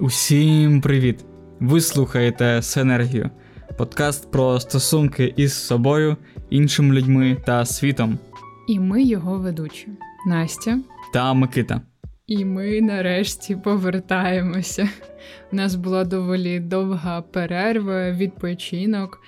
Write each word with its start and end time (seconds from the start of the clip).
Усім 0.00 0.80
привіт! 0.80 1.24
Ви 1.60 1.80
слухаєте 1.80 2.62
Сенергію, 2.62 3.30
подкаст 3.78 4.30
про 4.30 4.60
стосунки 4.60 5.34
із 5.36 5.54
собою, 5.54 6.16
іншими 6.50 6.94
людьми 6.94 7.36
та 7.46 7.64
світом. 7.64 8.18
І 8.68 8.80
ми 8.80 9.02
його 9.02 9.38
ведучі 9.38 9.88
Настя. 10.26 10.78
Та 11.12 11.34
Микита. 11.34 11.80
І 12.26 12.44
ми 12.44 12.80
нарешті 12.80 13.56
повертаємося. 13.56 14.88
У 15.52 15.56
нас 15.56 15.74
була 15.74 16.04
доволі 16.04 16.60
довга 16.60 17.22
перерва, 17.22 18.10
відпочинок, 18.10 19.20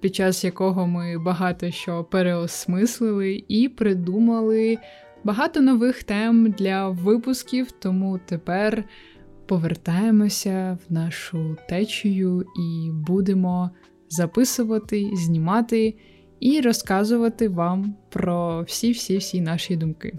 під 0.00 0.14
час 0.14 0.44
якого 0.44 0.86
ми 0.86 1.18
багато 1.18 1.70
що 1.70 2.04
переосмислили 2.04 3.44
і 3.48 3.68
придумали 3.68 4.78
багато 5.24 5.60
нових 5.60 6.02
тем 6.02 6.50
для 6.50 6.88
випусків, 6.88 7.70
тому 7.70 8.20
тепер 8.26 8.84
повертаємося 9.50 10.78
в 10.88 10.92
нашу 10.92 11.56
течію 11.68 12.44
і 12.56 12.90
будемо 12.92 13.70
записувати, 14.08 15.10
знімати 15.14 15.94
і 16.40 16.60
розказувати 16.60 17.48
вам 17.48 17.94
про 18.10 18.62
всі-всі-всі 18.62 19.40
наші 19.40 19.76
думки. 19.76 20.14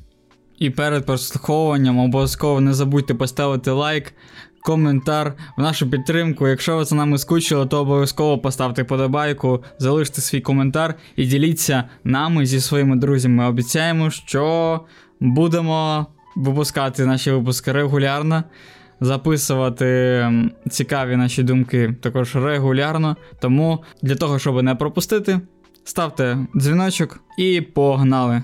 І 0.59 0.69
перед 0.69 1.05
прослуховуванням 1.05 1.99
обов'язково 1.99 2.61
не 2.61 2.73
забудьте 2.73 3.13
поставити 3.13 3.71
лайк, 3.71 4.13
коментар 4.61 5.33
в 5.57 5.61
нашу 5.61 5.89
підтримку. 5.89 6.47
Якщо 6.47 6.77
ви 6.77 6.85
за 6.85 6.95
нами 6.95 7.17
скучили, 7.17 7.65
то 7.65 7.81
обов'язково 7.81 8.37
поставте 8.37 8.83
подобайку, 8.83 9.63
залиште 9.79 10.21
свій 10.21 10.41
коментар 10.41 10.95
і 11.15 11.25
діліться 11.25 11.83
нами 12.03 12.45
зі 12.45 12.61
своїми 12.61 12.95
друзями. 12.95 13.45
Обіцяємо, 13.45 14.09
що 14.09 14.79
будемо 15.19 16.07
випускати 16.35 17.05
наші 17.05 17.31
випуски 17.31 17.71
регулярно, 17.71 18.43
записувати 19.01 20.25
цікаві 20.69 21.15
наші 21.15 21.43
думки 21.43 21.95
також 22.01 22.35
регулярно. 22.35 23.17
Тому 23.39 23.83
для 24.01 24.15
того, 24.15 24.39
щоб 24.39 24.63
не 24.63 24.75
пропустити, 24.75 25.41
ставте 25.83 26.37
дзвіночок 26.55 27.19
і 27.37 27.61
погнали! 27.61 28.43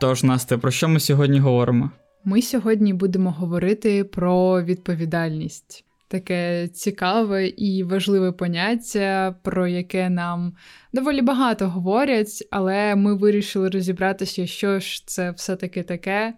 Тож, 0.00 0.24
Насте, 0.24 0.58
про 0.58 0.70
що 0.70 0.88
ми 0.88 1.00
сьогодні 1.00 1.40
говоримо? 1.40 1.90
Ми 2.24 2.42
сьогодні 2.42 2.92
будемо 2.92 3.30
говорити 3.30 4.04
про 4.04 4.62
відповідальність. 4.62 5.84
Таке 6.08 6.68
цікаве 6.68 7.46
і 7.46 7.82
важливе 7.82 8.32
поняття, 8.32 9.34
про 9.42 9.66
яке 9.66 10.10
нам 10.10 10.54
доволі 10.92 11.22
багато 11.22 11.68
говорять, 11.68 12.48
але 12.50 12.96
ми 12.96 13.14
вирішили 13.14 13.68
розібратися, 13.68 14.46
що 14.46 14.80
ж 14.80 15.06
це 15.06 15.30
все-таки 15.30 15.82
таке, 15.82 16.34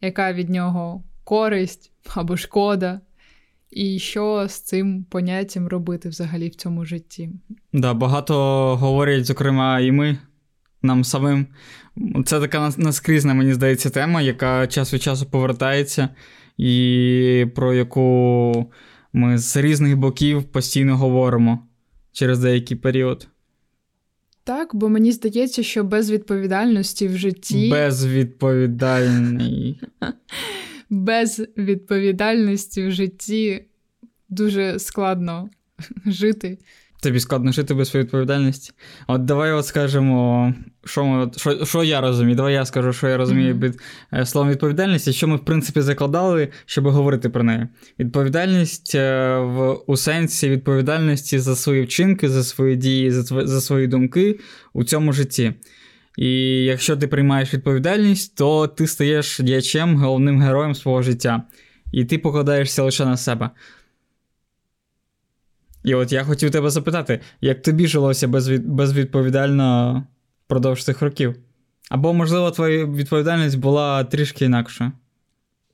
яка 0.00 0.32
від 0.32 0.50
нього 0.50 1.04
користь 1.24 1.92
або 2.14 2.36
шкода, 2.36 3.00
і 3.72 3.98
що 3.98 4.48
з 4.48 4.60
цим 4.60 5.04
поняттям 5.04 5.68
робити 5.68 6.08
взагалі 6.08 6.48
в 6.48 6.54
цьому 6.54 6.84
житті. 6.84 7.30
Да, 7.72 7.94
багато 7.94 8.36
говорять, 8.76 9.24
зокрема, 9.24 9.80
і 9.80 9.92
ми 9.92 10.18
нам 10.82 11.04
самим. 11.04 11.46
Це 12.24 12.40
така 12.40 12.72
наскрізна, 12.76 13.34
мені 13.34 13.54
здається, 13.54 13.90
тема, 13.90 14.22
яка 14.22 14.66
час 14.66 14.94
від 14.94 15.02
часу 15.02 15.26
повертається, 15.26 16.08
і 16.56 17.46
про 17.54 17.74
яку 17.74 18.72
ми 19.12 19.38
з 19.38 19.56
різних 19.56 19.96
боків 19.96 20.44
постійно 20.44 20.96
говоримо 20.96 21.58
через 22.12 22.38
деякий 22.38 22.76
період. 22.76 23.28
Так, 24.44 24.74
бо 24.74 24.88
мені 24.88 25.12
здається, 25.12 25.62
що 25.62 25.84
без 25.84 26.10
відповідальності 26.10 27.08
в 27.08 27.16
житті. 27.16 27.70
Безвідповідальний. 27.70 29.80
Без 30.90 31.42
відповідальності 31.56 32.86
в 32.86 32.90
житті 32.90 33.64
дуже 34.28 34.78
складно 34.78 35.50
жити. 36.06 36.58
Тобі 37.02 37.20
складно 37.20 37.52
жити 37.52 37.74
без 37.74 37.94
відповідальності. 37.94 38.72
От 39.06 39.24
давай 39.24 39.52
от 39.52 39.66
скажемо, 39.66 40.54
що 40.84 41.04
ми, 41.04 41.30
що, 41.36 41.64
що 41.64 41.84
я 41.84 42.00
розумію. 42.00 42.36
Давай 42.36 42.54
я 42.54 42.64
скажу, 42.64 42.92
що 42.92 43.08
я 43.08 43.16
розумію 43.16 43.60
під 43.60 43.80
mm-hmm. 44.12 44.26
словом 44.26 44.50
відповідальність, 44.50 45.14
що 45.14 45.28
ми, 45.28 45.36
в 45.36 45.44
принципі, 45.44 45.80
закладали, 45.80 46.48
щоб 46.66 46.88
говорити 46.88 47.28
про 47.28 47.42
неї. 47.42 47.66
Відповідальність 47.98 48.94
е, 48.94 49.36
в 49.38 49.76
у 49.86 49.96
сенсі 49.96 50.48
відповідальності 50.48 51.38
за 51.38 51.56
свої 51.56 51.82
вчинки, 51.82 52.28
за 52.28 52.44
свої 52.44 52.76
дії, 52.76 53.10
за, 53.10 53.46
за 53.46 53.60
свої 53.60 53.86
думки 53.86 54.38
у 54.72 54.84
цьому 54.84 55.12
житті. 55.12 55.54
І 56.16 56.28
якщо 56.64 56.96
ти 56.96 57.08
приймаєш 57.08 57.54
відповідальність, 57.54 58.36
то 58.36 58.66
ти 58.66 58.86
стаєш 58.86 59.40
діячем, 59.40 59.96
головним 59.96 60.40
героєм 60.40 60.74
свого 60.74 61.02
життя. 61.02 61.42
І 61.92 62.04
ти 62.04 62.18
покладаєшся 62.18 62.82
лише 62.82 63.04
на 63.04 63.16
себе. 63.16 63.50
І 65.84 65.94
от 65.94 66.12
я 66.12 66.24
хотів 66.24 66.50
тебе 66.50 66.70
запитати, 66.70 67.20
як 67.40 67.62
тобі 67.62 67.86
жилося 67.86 68.28
безвід... 68.28 68.66
безвідповідально 68.66 70.06
впродовж 70.46 70.84
цих 70.84 71.02
років? 71.02 71.36
Або, 71.90 72.14
можливо, 72.14 72.50
твоя 72.50 72.84
відповідальність 72.84 73.58
була 73.58 74.04
трішки 74.04 74.44
інакша? 74.44 74.92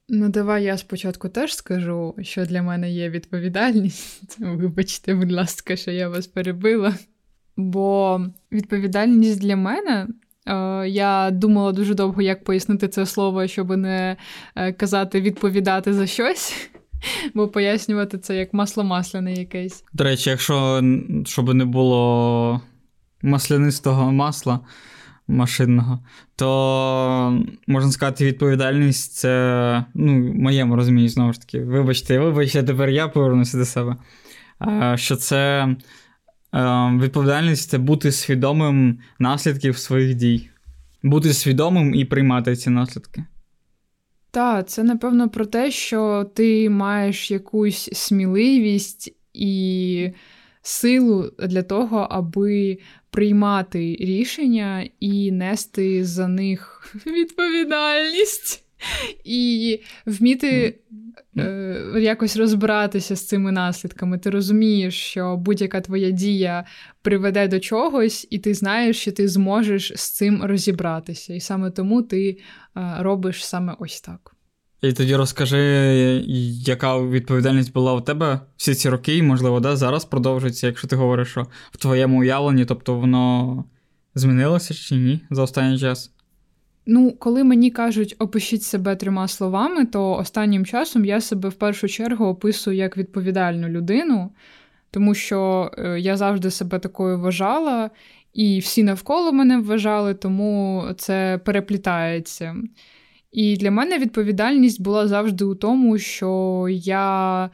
Ну, 0.09 0.29
давай 0.29 0.65
я 0.65 0.79
спочатку 0.79 1.29
теж 1.29 1.55
скажу, 1.55 2.15
що 2.23 2.47
для 2.47 2.63
мене 2.63 2.91
є 2.91 3.11
відповідальність. 3.11 4.37
Вибачте, 4.39 5.15
будь 5.15 5.33
ласка, 5.33 5.77
що 5.77 5.91
я 5.91 6.09
вас 6.09 6.27
перебила. 6.27 6.95
Бо 7.57 8.21
відповідальність 8.53 9.41
для 9.41 9.57
мене. 9.57 10.07
Е, 10.49 10.89
я 10.89 11.31
думала 11.31 11.73
дуже 11.73 11.95
довго, 11.95 12.23
як 12.23 12.45
пояснити 12.45 12.89
це 12.89 13.07
слово, 13.07 13.47
щоб 13.47 13.77
не 13.77 14.17
е, 14.57 14.73
казати 14.73 15.21
відповідати 15.21 15.95
за 15.95 16.07
щось. 16.07 16.71
Бо 17.35 17.49
пояснювати 17.49 18.19
це 18.19 18.37
як 18.37 18.55
масло 18.55 18.85
масляне 18.85 19.33
якесь. 19.33 19.85
До 19.93 20.05
речі, 20.05 20.31
якщо 20.31 20.83
щоб 21.25 21.55
не 21.55 21.65
було 21.65 22.61
маслянистого 23.23 24.13
масла 24.13 24.61
машинного, 25.29 25.99
то 26.37 27.43
можна 27.67 27.91
сказати, 27.91 28.25
відповідальність 28.27 29.13
це, 29.13 29.85
ну, 29.95 30.13
моєму 30.35 30.77
розумінні, 30.77 31.09
знову 31.09 31.33
ж 31.33 31.41
таки, 31.41 31.61
вибачте, 31.61 32.19
вибачте, 32.19 32.63
тепер 32.63 32.89
я 32.89 33.09
повернуся 33.09 33.59
до 33.59 33.65
себе. 33.65 33.97
Що 34.95 35.17
це 35.17 35.69
відповідальність 37.01 37.71
це 37.71 37.79
бути 37.79 38.13
свідомим 38.13 38.99
наслідків 39.19 39.79
своїх 39.79 40.15
дій, 40.15 40.51
бути 41.03 41.33
свідомим 41.35 41.95
і 41.95 42.05
приймати 42.05 42.57
ці 42.57 42.71
наслідки. 42.71 43.25
Так, 44.31 44.69
це 44.69 44.83
напевно 44.83 45.29
про 45.29 45.47
те, 45.47 45.71
що 45.71 46.31
ти 46.35 46.71
маєш 46.71 47.31
якусь 47.31 47.91
сміливість 47.93 49.15
і 49.35 50.11
силу 50.63 51.33
для 51.39 51.63
того, 51.63 52.07
аби 52.11 52.79
приймати 53.11 53.97
рішення 54.01 54.89
і 55.01 55.33
нести 55.33 56.05
за 56.05 56.29
них 56.29 56.95
відповідальність, 57.07 58.65
і 59.25 59.81
вміти 60.07 60.49
е, 60.49 60.75
якось 62.01 62.37
розбиратися 62.37 63.17
з 63.17 63.27
цими 63.27 63.53
наслідками. 63.53 64.19
Ти 64.19 64.31
розумієш, 64.31 64.95
що 64.95 65.37
будь-яка 65.37 65.81
твоя 65.81 66.11
дія 66.11 66.65
приведе 67.03 67.49
до 67.49 67.61
чогось, 67.61 68.27
і 68.31 68.39
ти 68.39 68.55
знаєш, 68.55 69.01
що 69.01 69.13
ти 69.13 69.29
зможеш 69.29 69.93
з 69.97 70.11
цим 70.11 70.43
розібратися. 70.43 71.35
І 71.35 71.41
саме 71.41 71.71
тому 71.71 72.03
ти 72.03 72.39
е, 72.77 72.95
робиш 72.99 73.47
саме 73.47 73.77
ось 73.79 74.01
так. 74.01 74.35
І 74.83 74.93
тоді 74.93 75.17
розкажи, 75.17 75.59
яка 76.67 76.99
відповідальність 76.99 77.73
була 77.73 77.95
у 77.95 78.01
тебе 78.01 78.41
всі 78.57 78.75
ці 78.75 78.89
роки, 78.89 79.17
і, 79.17 79.23
можливо, 79.23 79.61
да, 79.61 79.77
зараз 79.77 80.05
продовжується, 80.05 80.67
якщо 80.67 80.89
ти 80.89 80.97
говориш, 80.97 81.29
що 81.29 81.47
в 81.73 81.77
твоєму 81.77 82.21
уявленні, 82.21 82.65
тобто 82.65 82.95
воно 82.95 83.65
змінилося 84.15 84.75
чи 84.75 84.95
ні 84.95 85.21
за 85.31 85.43
останній 85.43 85.79
час? 85.79 86.13
Ну, 86.91 87.13
коли 87.19 87.45
мені 87.45 87.71
кажуть, 87.71 88.17
опишіть 88.19 88.63
себе 88.63 88.97
трьома 88.97 89.29
словами, 89.29 89.87
то 89.87 90.13
останнім 90.13 90.67
часом 90.67 91.05
я 91.05 91.21
себе 91.21 91.49
в 91.49 91.55
першу 91.55 91.89
чергу 91.89 92.27
описую 92.27 92.77
як 92.77 92.97
відповідальну 92.97 93.69
людину, 93.69 94.31
тому 94.91 95.15
що 95.15 95.71
е, 95.79 96.01
я 96.01 96.17
завжди 96.17 96.51
себе 96.51 96.79
такою 96.79 97.21
вважала, 97.21 97.91
і 98.35 98.59
всі 98.59 98.83
навколо 98.83 99.33
мене 99.33 99.59
вважали, 99.59 100.15
тому 100.15 100.85
це 100.97 101.41
переплітається. 101.45 102.57
І 103.33 103.57
для 103.57 103.71
мене 103.71 103.99
відповідальність 103.99 104.83
була 104.83 105.09
завжди 105.09 105.45
у 105.45 105.55
тому, 105.55 105.99
що 105.99 106.67
я 106.71 107.51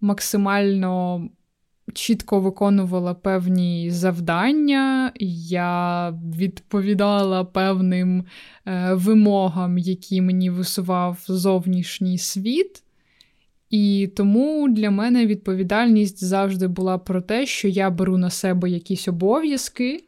максимально 0.00 1.22
чітко 1.94 2.40
виконувала 2.40 3.14
певні 3.14 3.90
завдання, 3.90 5.12
я 5.48 6.10
відповідала 6.36 7.44
певним 7.44 8.24
е, 8.66 8.94
вимогам, 8.94 9.78
які 9.78 10.20
мені 10.20 10.50
висував 10.50 11.18
зовнішній 11.28 12.18
світ. 12.18 12.82
І 13.70 14.10
тому 14.16 14.68
для 14.68 14.90
мене 14.90 15.26
відповідальність 15.26 16.24
завжди 16.24 16.68
була 16.68 16.98
про 16.98 17.20
те, 17.20 17.46
що 17.46 17.68
я 17.68 17.90
беру 17.90 18.18
на 18.18 18.30
себе 18.30 18.70
якісь 18.70 19.08
обов'язки, 19.08 20.04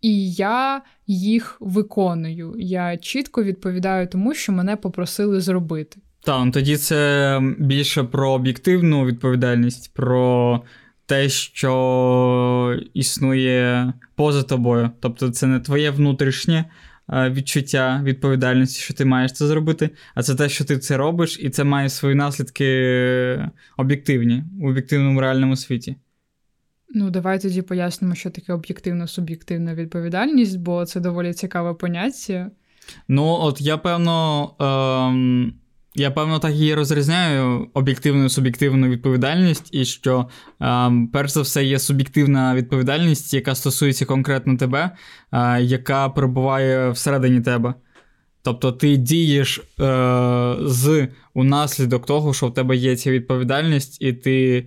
і 0.00 0.32
я 0.32 0.82
їх 1.06 1.56
виконую. 1.60 2.54
Я 2.58 2.96
чітко 2.96 3.44
відповідаю 3.44 4.06
тому, 4.06 4.34
що 4.34 4.52
мене 4.52 4.76
попросили 4.76 5.40
зробити. 5.40 6.00
Так, 6.24 6.44
ну 6.44 6.50
тоді 6.50 6.76
це 6.76 7.40
більше 7.58 8.02
про 8.04 8.30
об'єктивну 8.30 9.04
відповідальність, 9.04 9.94
про 9.94 10.62
те, 11.06 11.28
що 11.28 12.80
існує 12.94 13.92
поза 14.14 14.42
тобою. 14.42 14.90
Тобто 15.00 15.30
це 15.30 15.46
не 15.46 15.60
твоє 15.60 15.90
внутрішнє 15.90 16.64
е, 17.08 17.30
відчуття 17.30 18.00
відповідальності, 18.04 18.80
що 18.80 18.94
ти 18.94 19.04
маєш 19.04 19.32
це 19.32 19.46
зробити, 19.46 19.90
а 20.14 20.22
це 20.22 20.34
те, 20.34 20.48
що 20.48 20.64
ти 20.64 20.78
це 20.78 20.96
робиш, 20.96 21.38
і 21.40 21.50
це 21.50 21.64
має 21.64 21.88
свої 21.88 22.14
наслідки 22.14 23.50
об'єктивні 23.76 24.44
у 24.60 24.68
об'єктивному 24.68 25.20
реальному 25.20 25.56
світі. 25.56 25.96
Ну, 26.96 27.10
давай 27.10 27.40
тоді 27.40 27.62
пояснимо, 27.62 28.14
що 28.14 28.30
таке 28.30 28.52
об'єктивно-суб'єктивна 28.52 29.74
відповідальність, 29.74 30.58
бо 30.58 30.84
це 30.84 31.00
доволі 31.00 31.32
цікаве 31.32 31.74
поняття. 31.74 32.50
Ну, 33.08 33.24
от 33.24 33.60
я 33.60 33.78
певно. 33.78 34.50
Ем... 34.60 35.54
Я 35.96 36.10
певно 36.10 36.38
так 36.38 36.54
і 36.56 36.74
розрізняю 36.74 37.68
об'єктивну 37.74 38.24
і 38.24 38.28
суб'єктивну 38.28 38.88
відповідальність, 38.88 39.68
і 39.72 39.84
що, 39.84 40.28
е, 40.62 40.92
перш 41.12 41.32
за 41.32 41.40
все, 41.40 41.64
є 41.64 41.78
суб'єктивна 41.78 42.54
відповідальність, 42.54 43.34
яка 43.34 43.54
стосується 43.54 44.04
конкретно 44.04 44.56
тебе, 44.56 44.90
е, 45.32 45.62
яка 45.62 46.08
перебуває 46.08 46.90
всередині 46.90 47.40
тебе. 47.40 47.74
Тобто 48.42 48.72
ти 48.72 48.96
дієш 48.96 49.58
е, 49.58 49.62
з 50.60 51.08
унаслідок 51.34 52.06
того, 52.06 52.34
що 52.34 52.48
в 52.48 52.54
тебе 52.54 52.76
є 52.76 52.96
ця 52.96 53.10
відповідальність, 53.10 54.02
і 54.02 54.12
ти 54.12 54.56
е, 54.56 54.64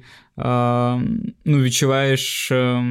ну, 1.45 1.61
відчуваєш 1.61 2.51
е, 2.51 2.83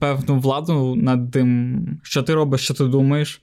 певну 0.00 0.38
владу 0.40 0.94
над 0.94 1.30
тим, 1.30 1.80
що 2.02 2.22
ти 2.22 2.34
робиш, 2.34 2.60
що 2.60 2.74
ти 2.74 2.84
думаєш 2.84 3.42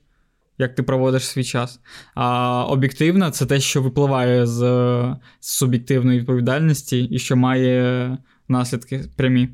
як 0.57 0.75
ти 0.75 0.83
проводиш 0.83 1.27
свій 1.27 1.44
час. 1.44 1.80
А 2.15 2.65
об'єктивна 2.65 3.31
це 3.31 3.45
те, 3.45 3.59
що 3.59 3.81
випливає 3.81 4.45
з, 4.45 4.59
з 5.39 5.50
суб'єктивної 5.50 6.19
відповідальності 6.19 7.04
і 7.04 7.19
що 7.19 7.36
має 7.36 8.18
наслідки 8.48 9.04
прямі. 9.15 9.50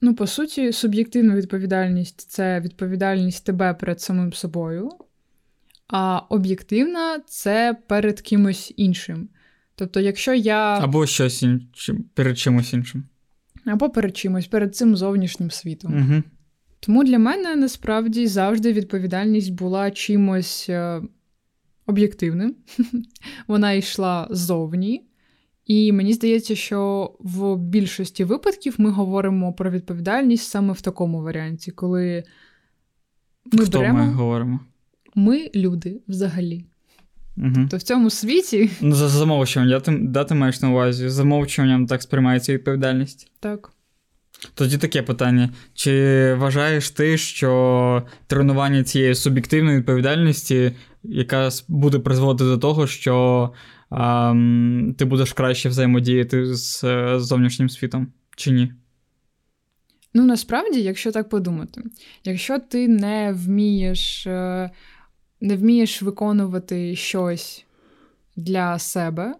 Ну, 0.00 0.14
по 0.14 0.26
суті, 0.26 0.72
суб'єктивна 0.72 1.34
відповідальність 1.36 2.30
це 2.30 2.60
відповідальність 2.60 3.46
тебе 3.46 3.74
перед 3.74 4.00
самим 4.00 4.32
собою, 4.32 4.90
а 5.88 6.18
об'єктивна 6.18 7.20
це 7.26 7.76
перед 7.86 8.20
кимось 8.20 8.74
іншим. 8.76 9.28
Тобто, 9.74 10.00
якщо 10.00 10.34
я. 10.34 10.78
Або 10.78 11.06
щось 11.06 11.42
іншим, 11.42 12.04
перед 12.14 12.38
чимось 12.38 12.72
іншим. 12.72 13.04
Або 13.64 13.90
перед 13.90 14.16
чимось, 14.16 14.46
перед 14.46 14.76
цим 14.76 14.96
зовнішнім 14.96 15.50
світом. 15.50 15.94
Угу. 15.94 16.22
Тому 16.86 17.04
для 17.04 17.18
мене 17.18 17.56
насправді 17.56 18.26
завжди 18.26 18.72
відповідальність 18.72 19.52
була 19.52 19.90
чимось 19.90 20.66
е, 20.68 21.02
об'єктивним. 21.86 22.54
Вона 23.48 23.72
йшла 23.72 24.28
ззовні. 24.30 25.02
І 25.64 25.92
мені 25.92 26.12
здається, 26.12 26.56
що 26.56 27.10
в 27.20 27.56
більшості 27.56 28.24
випадків 28.24 28.74
ми 28.78 28.90
говоримо 28.90 29.52
про 29.52 29.70
відповідальність 29.70 30.50
саме 30.50 30.72
в 30.72 30.80
такому 30.80 31.22
варіанті, 31.22 31.70
коли 31.70 32.24
ми 33.52 33.64
Хто 33.64 33.78
беремо. 33.78 33.98
Ми 33.98 34.12
говоримо? 34.12 34.60
Ми 35.14 35.50
люди 35.54 36.00
взагалі. 36.08 36.64
Угу. 37.36 37.68
То 37.70 37.76
в 37.76 37.82
цьому 37.82 38.10
світі. 38.10 38.70
Ну, 38.80 38.94
за 38.94 39.08
замовчуванням, 39.08 39.82
да, 40.12 40.24
ти 40.24 40.34
маєш 40.34 40.62
на 40.62 40.70
увазі? 40.70 41.08
Замовчуванням 41.08 41.86
так 41.86 42.02
сприймається 42.02 42.52
відповідальність. 42.52 43.30
Так. 43.40 43.72
Тоді 44.54 44.78
таке 44.78 45.02
питання: 45.02 45.50
чи 45.74 46.34
вважаєш 46.34 46.90
ти, 46.90 47.18
що 47.18 48.02
тренування 48.26 48.84
цієї 48.84 49.14
суб'єктивної 49.14 49.78
відповідальності, 49.78 50.72
яка 51.02 51.48
буде 51.68 51.98
призводити 51.98 52.50
до 52.50 52.58
того, 52.58 52.86
що 52.86 53.52
а, 53.90 54.34
ти 54.98 55.04
будеш 55.04 55.32
краще 55.32 55.68
взаємодіяти 55.68 56.54
з, 56.54 56.80
з 56.80 57.20
зовнішнім 57.20 57.68
світом, 57.68 58.12
чи 58.36 58.50
ні? 58.50 58.72
Ну, 60.14 60.26
насправді, 60.26 60.80
якщо 60.80 61.12
так 61.12 61.28
подумати, 61.28 61.82
якщо 62.24 62.58
ти 62.58 62.88
не 62.88 63.32
вмієш, 63.32 64.26
е, 64.26 64.70
не 65.40 65.56
вмієш 65.56 66.02
виконувати 66.02 66.96
щось 66.96 67.64
для 68.36 68.78
себе, 68.78 69.34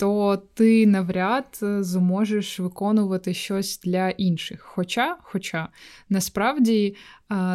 то 0.00 0.42
ти 0.54 0.86
навряд 0.86 1.58
е, 1.62 1.82
зможеш 1.82 2.60
виконувати 2.60 3.34
щось 3.34 3.80
для 3.80 4.10
інших. 4.10 4.60
Хоча, 4.60 5.16
хоча 5.22 5.68
насправді 6.08 6.96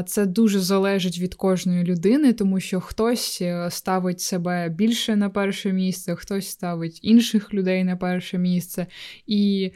це 0.06 0.25
дуже 0.25 0.59
залежить 0.59 1.19
від 1.19 1.36
кожної 1.36 1.83
людини, 1.83 2.33
тому 2.33 2.59
що 2.59 2.80
хтось 2.80 3.39
е, 3.42 3.71
ставить 3.71 4.21
себе 4.21 4.69
більше 4.69 5.15
на 5.15 5.30
перше 5.30 5.74
місце, 5.74 6.15
хтось 6.15 6.47
ставить 6.47 7.00
інших 7.01 7.53
людей 7.53 7.83
на 7.83 7.95
перше 7.95 8.38
місце. 8.38 8.88
І 9.27 9.71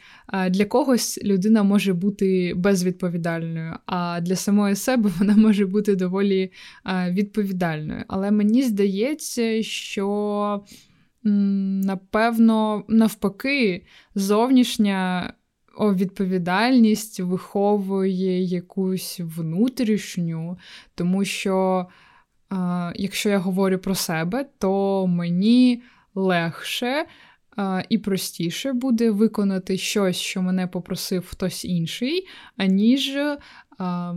для 0.49 0.65
когось 0.65 1.19
людина 1.23 1.63
може 1.63 1.93
бути 1.93 2.53
безвідповідальною, 2.55 3.75
а 3.85 4.21
для 4.21 4.35
самої 4.35 4.75
себе 4.75 5.11
вона 5.19 5.35
може 5.35 5.65
бути 5.65 5.95
доволі 5.95 6.51
відповідальною. 7.09 8.03
Але 8.07 8.31
мені 8.31 8.63
здається, 8.63 9.63
що 9.63 10.63
напевно, 11.23 12.83
навпаки, 12.87 13.85
зовнішня 14.15 15.33
відповідальність 15.79 17.19
виховує 17.19 18.43
якусь 18.43 19.19
внутрішню, 19.19 20.57
тому 20.95 21.25
що, 21.25 21.87
якщо 22.95 23.29
я 23.29 23.37
говорю 23.37 23.77
про 23.77 23.95
себе, 23.95 24.45
то 24.57 25.07
мені 25.07 25.83
легше. 26.15 27.05
І 27.89 27.97
простіше 27.97 28.73
буде 28.73 29.11
виконати 29.11 29.77
щось, 29.77 30.17
що 30.17 30.41
мене 30.41 30.67
попросив 30.67 31.27
хтось 31.27 31.65
інший, 31.65 32.27
аніж 32.57 33.17
а, 33.77 34.13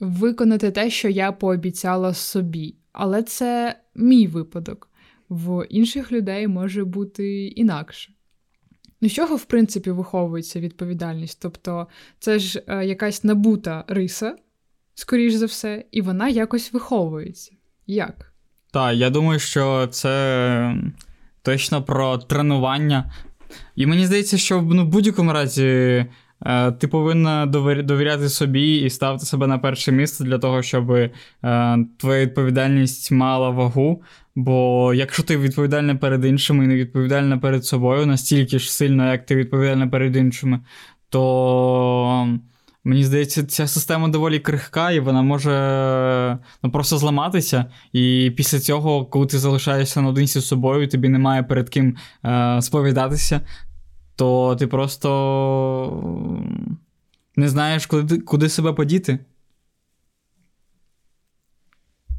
виконати 0.00 0.70
те, 0.70 0.90
що 0.90 1.08
я 1.08 1.32
пообіцяла 1.32 2.14
собі. 2.14 2.76
Але 2.92 3.22
це 3.22 3.80
мій 3.94 4.26
випадок 4.26 4.90
в 5.34 5.66
інших 5.70 6.12
людей 6.12 6.48
може 6.48 6.84
бути 6.84 7.46
інакше. 7.46 8.12
Ну, 9.00 9.08
з 9.08 9.12
чого, 9.12 9.36
в 9.36 9.44
принципі, 9.44 9.90
виховується 9.90 10.60
відповідальність? 10.60 11.38
Тобто, 11.42 11.86
це 12.18 12.38
ж 12.38 12.62
е, 12.66 12.86
якась 12.86 13.24
набута 13.24 13.84
риса, 13.88 14.36
скоріш 14.94 15.34
за 15.34 15.46
все, 15.46 15.84
і 15.90 16.00
вона 16.00 16.28
якось 16.28 16.72
виховується. 16.72 17.52
Як? 17.86 18.32
Так, 18.72 18.96
я 18.96 19.10
думаю, 19.10 19.38
що 19.38 19.86
це 19.86 20.76
точно 21.42 21.82
про 21.82 22.18
тренування. 22.18 23.12
І 23.76 23.86
мені 23.86 24.06
здається, 24.06 24.38
що 24.38 24.62
ну, 24.62 24.84
в 24.84 24.88
будь-якому 24.88 25.32
разі 25.32 25.64
е, 26.46 26.72
ти 26.72 26.88
повинна 26.88 27.46
довіряти 27.46 28.28
собі 28.28 28.76
і 28.76 28.90
ставити 28.90 29.26
себе 29.26 29.46
на 29.46 29.58
перше 29.58 29.92
місце 29.92 30.24
для 30.24 30.38
того, 30.38 30.62
щоб 30.62 30.90
е, 30.90 31.10
твоя 31.98 32.22
відповідальність 32.22 33.10
мала 33.10 33.50
вагу. 33.50 34.02
Бо 34.36 34.94
якщо 34.94 35.22
ти 35.22 35.36
відповідальна 35.36 35.94
перед 35.94 36.24
іншими 36.24 36.64
і 36.64 36.66
не 36.66 36.74
відповідальна 36.74 37.38
перед 37.38 37.64
собою 37.64 38.06
настільки 38.06 38.58
ж 38.58 38.72
сильно, 38.72 39.10
як 39.10 39.26
ти 39.26 39.36
відповідальна 39.36 39.86
перед 39.86 40.16
іншими, 40.16 40.60
то 41.08 42.38
мені 42.84 43.04
здається, 43.04 43.44
ця 43.44 43.66
система 43.66 44.08
доволі 44.08 44.38
крихка, 44.38 44.90
і 44.90 45.00
вона 45.00 45.22
може 45.22 46.38
ну, 46.62 46.70
просто 46.70 46.98
зламатися. 46.98 47.64
І 47.92 48.32
після 48.36 48.60
цього, 48.60 49.06
коли 49.06 49.26
ти 49.26 49.38
залишаєшся 49.38 50.02
наодинці 50.02 50.40
з 50.40 50.46
собою, 50.46 50.88
тобі 50.88 51.08
немає 51.08 51.42
перед 51.42 51.68
ким 51.68 51.96
е, 52.24 52.62
сповідатися, 52.62 53.40
то 54.16 54.56
ти 54.56 54.66
просто 54.66 55.10
не 57.36 57.48
знаєш, 57.48 57.86
куди, 57.86 58.18
куди 58.18 58.48
себе 58.48 58.72
подіти. 58.72 59.18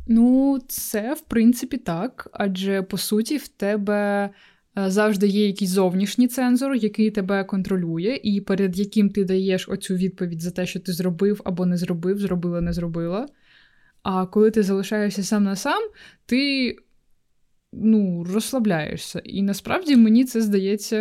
Ну, 0.07 0.59
це 0.67 1.13
в 1.13 1.21
принципі 1.21 1.77
так, 1.77 2.29
адже 2.33 2.81
по 2.81 2.97
суті 2.97 3.37
в 3.37 3.47
тебе 3.47 4.29
е, 4.77 4.89
завжди 4.89 5.27
є 5.27 5.47
якийсь 5.47 5.71
зовнішній 5.71 6.27
цензор, 6.27 6.75
який 6.75 7.11
тебе 7.11 7.43
контролює, 7.43 8.19
і 8.23 8.41
перед 8.41 8.79
яким 8.79 9.09
ти 9.09 9.23
даєш 9.23 9.69
оцю 9.69 9.95
відповідь 9.95 10.41
за 10.41 10.51
те, 10.51 10.65
що 10.65 10.79
ти 10.79 10.93
зробив 10.93 11.41
або 11.45 11.65
не 11.65 11.77
зробив, 11.77 12.19
зробила, 12.19 12.61
не 12.61 12.73
зробила. 12.73 13.27
А 14.03 14.25
коли 14.25 14.51
ти 14.51 14.63
залишаєшся 14.63 15.23
сам 15.23 15.43
на 15.43 15.55
сам, 15.55 15.83
ти 16.25 16.75
ну, 17.73 18.23
розслабляєшся. 18.33 19.21
І 19.23 19.41
насправді 19.41 19.95
мені 19.95 20.25
це 20.25 20.41
здається 20.41 20.97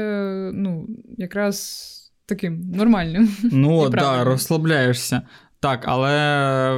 ну, 0.55 0.89
якраз 1.19 1.91
таким 2.27 2.61
нормальним. 2.71 3.37
Ну, 3.43 3.83
так, 3.91 4.01
да, 4.01 4.25
розслабляєшся. 4.25 5.23
Так, 5.65 5.85
але 5.87 6.11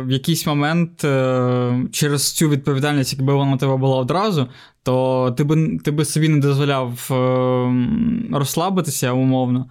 в 0.00 0.10
якийсь 0.10 0.46
момент 0.46 1.04
е, 1.04 1.84
через 1.92 2.32
цю 2.32 2.48
відповідальність, 2.48 3.12
якби 3.12 3.34
вона 3.34 3.54
у 3.54 3.56
тебе 3.56 3.76
була 3.76 3.96
одразу, 3.96 4.48
то 4.82 5.34
ти 5.36 5.44
би 5.44 5.78
ти 5.78 5.90
би 5.90 6.04
собі 6.04 6.28
не 6.28 6.38
дозволяв 6.38 7.08
е, 7.10 8.36
розслабитися 8.36 9.12
умовно. 9.12 9.70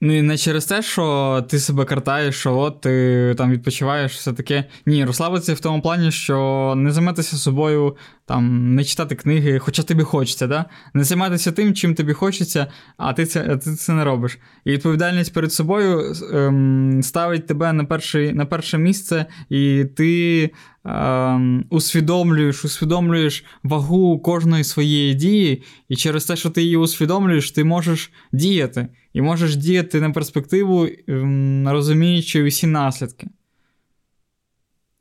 Ну 0.00 0.12
і 0.12 0.22
не 0.22 0.38
через 0.38 0.66
те, 0.66 0.82
що 0.82 1.44
ти 1.48 1.58
себе 1.58 1.84
картаєш, 1.84 2.36
що 2.36 2.58
от 2.58 2.80
ти 2.80 3.34
там 3.38 3.50
відпочиваєш, 3.50 4.12
все 4.16 4.32
таке. 4.32 4.64
Ні, 4.86 5.04
розслабитися 5.04 5.54
в 5.54 5.60
тому 5.60 5.82
плані, 5.82 6.10
що 6.10 6.74
не 6.76 6.92
займатися 6.92 7.36
собою 7.36 7.96
там 8.32 8.74
не 8.74 8.84
читати 8.84 9.14
книги, 9.14 9.58
хоча 9.58 9.82
тобі 9.82 10.02
хочеться, 10.02 10.46
да? 10.46 10.64
не 10.94 11.04
займатися 11.04 11.52
тим, 11.52 11.74
чим 11.74 11.94
тобі 11.94 12.12
хочеться, 12.12 12.66
а 12.96 13.12
ти 13.12 13.26
це 13.26 13.56
ти 13.56 13.74
це 13.74 13.92
не 13.92 14.04
робиш. 14.04 14.38
І 14.64 14.70
відповідальність 14.70 15.32
перед 15.32 15.52
собою 15.52 16.14
ем, 16.32 17.00
ставить 17.02 17.46
тебе 17.46 17.72
на 17.72 17.84
перший, 17.84 18.32
на 18.32 18.46
перше 18.46 18.78
місце, 18.78 19.26
і 19.48 19.84
ти 19.96 20.50
ем, 20.84 21.64
усвідомлюєш, 21.70 22.64
усвідомлюєш 22.64 23.44
вагу 23.62 24.18
кожної 24.18 24.64
своєї 24.64 25.14
дії, 25.14 25.62
і 25.88 25.96
через 25.96 26.24
те, 26.24 26.36
що 26.36 26.50
ти 26.50 26.62
її 26.62 26.76
усвідомлюєш, 26.76 27.50
ти 27.50 27.64
можеш 27.64 28.12
діяти. 28.32 28.88
І 29.12 29.22
можеш 29.22 29.56
діяти 29.56 30.00
на 30.00 30.10
перспективу, 30.10 30.88
ем, 31.08 31.68
розуміючи 31.68 32.42
усі 32.42 32.66
наслідки. 32.66 33.28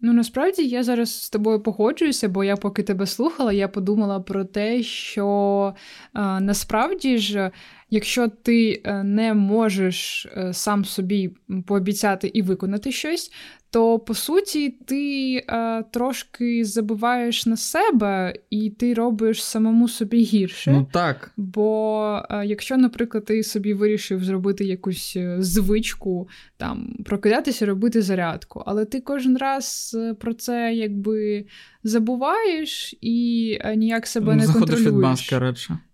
Ну, 0.03 0.13
насправді 0.13 0.67
я 0.67 0.83
зараз 0.83 1.23
з 1.23 1.29
тобою 1.29 1.59
погоджуюся, 1.59 2.29
бо 2.29 2.43
я 2.43 2.55
поки 2.55 2.83
тебе 2.83 3.05
слухала, 3.05 3.53
я 3.53 3.67
подумала 3.67 4.19
про 4.19 4.45
те, 4.45 4.83
що 4.83 5.73
е, 6.15 6.19
насправді 6.39 7.17
ж, 7.17 7.51
якщо 7.89 8.27
ти 8.27 8.81
е, 8.83 9.03
не 9.03 9.33
можеш 9.33 10.25
е, 10.25 10.53
сам 10.53 10.85
собі 10.85 11.29
пообіцяти 11.67 12.31
і 12.33 12.41
виконати 12.41 12.91
щось, 12.91 13.31
то 13.71 13.99
по 13.99 14.13
суті 14.13 14.69
ти 14.69 15.35
е, 15.49 15.83
трошки 15.91 16.65
забуваєш 16.65 17.45
на 17.45 17.57
себе 17.57 18.33
і 18.49 18.69
ти 18.69 18.93
робиш 18.93 19.43
самому 19.43 19.87
собі 19.87 20.23
гірше. 20.23 20.71
Ну 20.71 20.87
так. 20.91 21.31
Бо 21.37 22.21
е, 22.29 22.45
якщо, 22.45 22.77
наприклад, 22.77 23.25
ти 23.25 23.43
собі 23.43 23.73
вирішив 23.73 24.23
зробити 24.23 24.65
якусь 24.65 25.13
е, 25.15 25.35
звичку, 25.39 26.29
там 26.57 26.95
прокидатися, 27.05 27.65
робити 27.65 28.01
зарядку, 28.01 28.63
але 28.65 28.85
ти 28.85 28.99
кожен 29.01 29.37
раз 29.37 29.97
е, 29.99 30.13
про 30.13 30.33
це 30.33 30.73
якби 30.73 31.45
забуваєш 31.83 32.95
і 33.01 33.57
е, 33.61 33.75
ніяк 33.75 34.07
себе 34.07 34.35
не 34.35 34.45
Заходиш 34.45 34.69
контролюєш. 34.69 34.93
від 34.93 35.01
маски. 35.01 35.35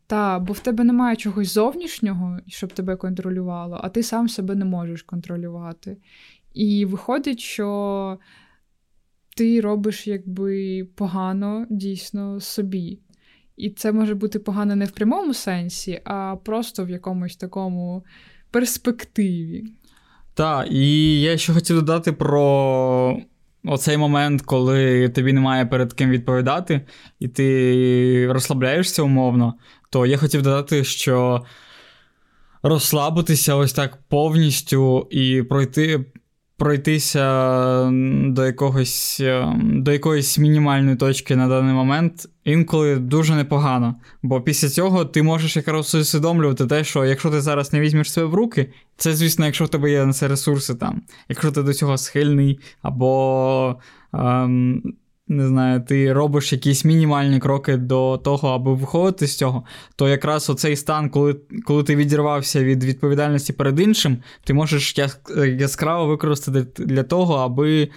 Так, 0.07 0.43
бо 0.43 0.53
в 0.53 0.59
тебе 0.59 0.83
немає 0.83 1.15
чогось 1.15 1.53
зовнішнього, 1.53 2.39
щоб 2.47 2.73
тебе 2.73 2.95
контролювало, 2.95 3.79
а 3.83 3.89
ти 3.89 4.03
сам 4.03 4.29
себе 4.29 4.55
не 4.55 4.65
можеш 4.65 5.01
контролювати. 5.01 5.97
І 6.57 6.85
виходить, 6.85 7.39
що 7.39 8.19
ти 9.35 9.61
робиш 9.61 10.07
якби 10.07 10.83
погано 10.95 11.65
дійсно 11.69 12.39
собі. 12.39 12.99
І 13.57 13.69
це 13.69 13.91
може 13.91 14.15
бути 14.15 14.39
погано 14.39 14.75
не 14.75 14.85
в 14.85 14.91
прямому 14.91 15.33
сенсі, 15.33 16.01
а 16.05 16.35
просто 16.45 16.85
в 16.85 16.89
якомусь 16.89 17.35
такому 17.35 18.03
перспективі. 18.51 19.63
Так, 20.33 20.67
і 20.71 21.21
я 21.21 21.37
ще 21.37 21.53
хотів 21.53 21.75
додати 21.75 22.11
про 22.11 23.19
оцей 23.63 23.97
момент, 23.97 24.41
коли 24.41 25.09
тобі 25.09 25.33
немає 25.33 25.65
перед 25.65 25.93
ким 25.93 26.09
відповідати, 26.09 26.81
і 27.19 27.27
ти 27.27 28.27
розслабляєшся 28.31 29.03
умовно, 29.03 29.53
то 29.89 30.05
я 30.05 30.17
хотів 30.17 30.41
додати, 30.41 30.83
що 30.83 31.45
розслабитися 32.63 33.55
ось 33.55 33.73
так 33.73 33.97
повністю 34.09 35.07
і 35.11 35.43
пройти 35.43 36.05
пройтися 36.57 37.89
до 38.25 38.45
якогось, 38.45 39.19
е, 39.21 39.53
до 39.63 39.91
якоїсь 39.91 40.37
мінімальної 40.37 40.95
точки 40.95 41.35
на 41.35 41.47
даний 41.47 41.73
момент 41.73 42.29
інколи 42.43 42.95
дуже 42.95 43.35
непогано. 43.35 43.95
Бо 44.23 44.41
після 44.41 44.69
цього 44.69 45.05
ти 45.05 45.23
можеш 45.23 45.55
якраз 45.55 45.95
усвідомлювати 45.95 46.65
те, 46.65 46.83
що 46.83 47.05
якщо 47.05 47.29
ти 47.29 47.41
зараз 47.41 47.73
не 47.73 47.79
візьмеш 47.79 48.11
себе 48.11 48.27
в 48.27 48.33
руки, 48.33 48.73
це, 48.97 49.13
звісно, 49.13 49.45
якщо 49.45 49.65
в 49.65 49.69
тебе 49.69 49.91
є 49.91 50.05
на 50.05 50.13
це 50.13 50.27
ресурси 50.27 50.75
там, 50.75 51.01
якщо 51.29 51.51
ти 51.51 51.63
до 51.63 51.73
цього 51.73 51.97
схильний, 51.97 52.59
або. 52.81 53.75
Ем, 54.13 54.81
не 55.27 55.47
знаю, 55.47 55.81
ти 55.81 56.13
робиш 56.13 56.53
якісь 56.53 56.85
мінімальні 56.85 57.39
кроки 57.39 57.77
до 57.77 58.17
того, 58.17 58.49
аби 58.49 58.73
виходити 58.73 59.27
з 59.27 59.37
цього, 59.37 59.63
то 59.95 60.09
якраз 60.09 60.49
оцей 60.49 60.75
стан, 60.75 61.09
коли 61.09 61.35
коли 61.65 61.83
ти 61.83 61.95
відірвався 61.95 62.63
від 62.63 62.83
відповідальності 62.83 63.53
перед 63.53 63.79
іншим, 63.79 64.17
ти 64.43 64.53
можеш 64.53 64.95
яскраво 65.59 66.05
використати 66.05 66.83
для 66.83 67.03
того, 67.03 67.35
аби 67.35 67.89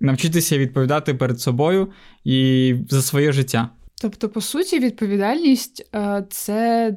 навчитися 0.00 0.58
відповідати 0.58 1.14
перед 1.14 1.40
собою 1.40 1.88
і 2.24 2.74
за 2.90 3.02
своє 3.02 3.32
життя. 3.32 3.68
Тобто, 4.02 4.28
по 4.28 4.40
суті, 4.40 4.78
відповідальність 4.78 5.88
е, 5.94 6.24
це 6.30 6.94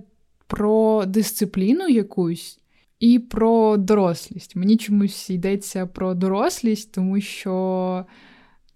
про 0.47 1.03
дисципліну 1.05 1.87
якусь. 1.87 2.59
І 2.99 3.19
про 3.19 3.77
дорослість. 3.77 4.55
Мені 4.55 4.77
чомусь 4.77 5.29
йдеться 5.29 5.85
про 5.85 6.13
дорослість, 6.13 6.91
тому 6.91 7.21
що 7.21 8.05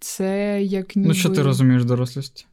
це 0.00 0.62
як 0.62 0.96
ніби... 0.96 1.08
Ну, 1.08 1.14
що 1.14 1.28
ти 1.28 1.42
розумієш 1.42 1.84
дорослість? 1.84 2.46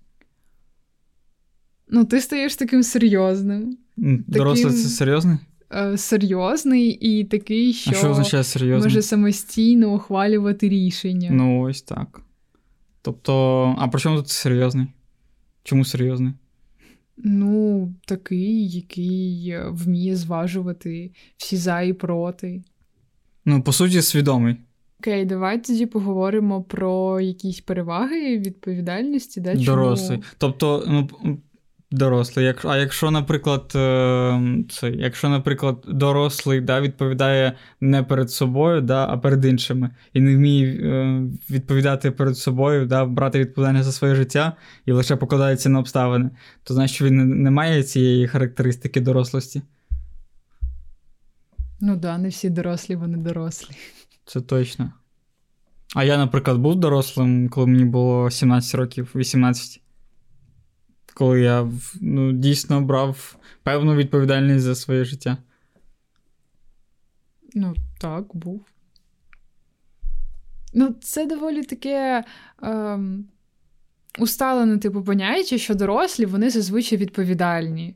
Ну, 1.90 2.06
ти 2.06 2.22
стаєш 2.22 2.56
таким 2.56 2.84
серйозним. 2.84 3.78
Дорослий 3.98 4.66
таким... 4.66 4.84
це 4.84 4.90
серйозний? 4.90 5.38
Е, 5.74 5.98
серйозний 5.98 6.90
і 6.90 7.24
такий, 7.24 7.74
що, 7.74 7.92
а 7.92 7.94
що 7.94 8.10
означає 8.10 8.44
серйозний? 8.44 8.84
може 8.84 9.02
самостійно 9.02 9.94
ухвалювати 9.94 10.70
рішення. 10.70 11.30
Ну, 11.32 11.62
ось 11.62 11.82
так. 11.82 12.22
Тобто, 13.02 13.76
а 13.78 13.88
при 13.88 14.02
чому 14.02 14.18
тут 14.18 14.30
серйозний? 14.30 14.88
Чому 15.64 15.86
серйозний? 15.86 16.34
Ну, 17.18 17.94
такий, 18.06 18.70
який 18.70 19.56
вміє 19.68 20.16
зважувати 20.16 21.12
всі 21.38 21.58
за 21.58 21.82
і 21.82 21.94
проти. 21.94 22.64
Ну, 23.46 23.62
по 23.62 23.74
суті, 23.74 24.02
свідомий. 24.02 24.56
Окей, 25.00 25.26
давай 25.26 25.64
тоді 25.64 25.86
поговоримо 25.86 26.64
про 26.64 27.20
якісь 27.20 27.62
переваги 27.62 28.38
відповідальності. 28.38 29.42
Да? 29.42 29.56
Дорослий. 29.56 30.20
Тобто, 30.38 30.84
ну, 30.88 31.10
дорослий. 31.92 32.46
Як, 32.46 32.66
а 32.66 32.78
якщо, 32.78 33.12
наприклад, 33.12 33.72
е, 33.76 34.64
це, 34.70 34.90
якщо, 34.90 35.30
наприклад, 35.30 35.86
дорослий 35.88 36.62
да, 36.62 36.82
відповідає 36.82 37.54
не 37.82 38.04
перед 38.04 38.32
собою, 38.32 38.82
да, 38.82 39.08
а 39.10 39.18
перед 39.18 39.46
іншими, 39.46 39.90
і 40.14 40.22
не 40.22 40.36
вміє 40.36 40.68
е, 40.68 41.22
відповідати 41.50 42.12
перед 42.12 42.38
собою, 42.38 42.86
да, 42.86 43.06
брати 43.06 43.40
відповідальність 43.40 43.86
за 43.86 43.92
своє 43.92 44.16
життя 44.16 44.54
і 44.86 44.92
лише 44.92 45.16
покладається 45.16 45.70
на 45.70 45.80
обставини, 45.80 46.30
то 46.64 46.74
значить 46.74 47.02
він 47.02 47.44
не 47.44 47.52
має 47.52 47.84
цієї 47.84 48.28
характеристики 48.28 49.02
дорослості. 49.02 49.62
Ну 51.80 51.92
так, 51.92 52.00
да, 52.00 52.18
не 52.18 52.30
всі 52.30 52.50
дорослі, 52.50 52.96
вони 52.96 53.18
дорослі. 53.18 53.76
Це 54.28 54.42
точно. 54.42 54.94
А 55.96 56.04
я, 56.04 56.18
наприклад, 56.18 56.58
був 56.58 56.76
дорослим, 56.76 57.50
коли 57.50 57.68
мені 57.68 57.86
було 57.86 58.32
17 58.32 58.76
років, 58.76 59.12
18. 59.16 59.82
Коли 61.14 61.42
я 61.42 61.72
ну, 62.02 62.32
дійсно 62.32 62.82
брав 62.82 63.36
певну 63.64 63.96
відповідальність 63.96 64.64
за 64.64 64.76
своє 64.76 65.06
життя. 65.06 65.38
Ну, 67.54 67.76
так, 68.00 68.36
був. 68.36 68.66
Ну, 70.74 70.96
це 71.02 71.26
доволі 71.26 71.64
таке 71.64 72.24
ем, 72.64 73.28
усталене, 74.20 74.78
типу, 74.78 75.04
поняття, 75.04 75.58
що 75.58 75.76
дорослі, 75.76 76.26
вони 76.26 76.50
зазвичай 76.50 76.98
відповідальні. 76.98 77.96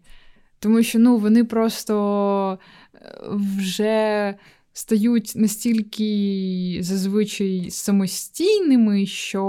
Тому 0.59 0.83
що 0.83 0.99
ну, 0.99 1.17
вони 1.17 1.43
просто 1.43 2.59
е, 2.95 3.19
вже 3.57 4.35
стають 4.73 5.33
настільки 5.35 6.79
зазвичай 6.81 7.67
самостійними, 7.69 9.05
що 9.05 9.43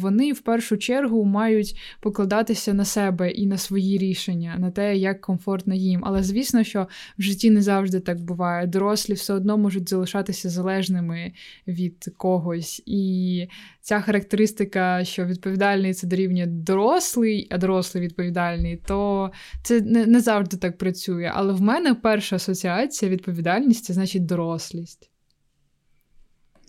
вони 0.00 0.32
в 0.32 0.40
першу 0.40 0.76
чергу 0.76 1.24
мають 1.24 1.76
покладатися 2.00 2.74
на 2.74 2.84
себе 2.84 3.30
і 3.30 3.46
на 3.46 3.58
свої 3.58 3.98
рішення, 3.98 4.56
на 4.58 4.70
те, 4.70 4.96
як 4.96 5.20
комфортно 5.20 5.74
їм. 5.74 6.00
Але 6.04 6.22
звісно, 6.22 6.64
що 6.64 6.86
в 7.18 7.22
житті 7.22 7.50
не 7.50 7.62
завжди 7.62 8.00
так 8.00 8.20
буває. 8.20 8.66
Дорослі 8.66 9.14
все 9.14 9.34
одно 9.34 9.58
можуть 9.58 9.88
залишатися 9.88 10.50
залежними 10.50 11.32
від 11.66 12.08
когось. 12.16 12.82
І 12.86 13.46
ця 13.88 14.00
характеристика, 14.00 15.04
що 15.04 15.24
відповідальний 15.24 15.94
це 15.94 16.06
дорівнює 16.06 16.46
дорослий, 16.46 17.48
а 17.50 17.58
дорослий 17.58 18.04
відповідальний, 18.04 18.76
то 18.76 19.30
це 19.62 19.80
не, 19.80 20.06
не 20.06 20.20
завжди 20.20 20.56
так 20.56 20.78
працює. 20.78 21.32
Але 21.34 21.52
в 21.52 21.60
мене 21.60 21.94
перша 21.94 22.36
асоціація 22.36 23.10
відповідальність 23.10 23.84
це 23.84 23.92
значить 23.94 24.26
дорослість. 24.26 25.10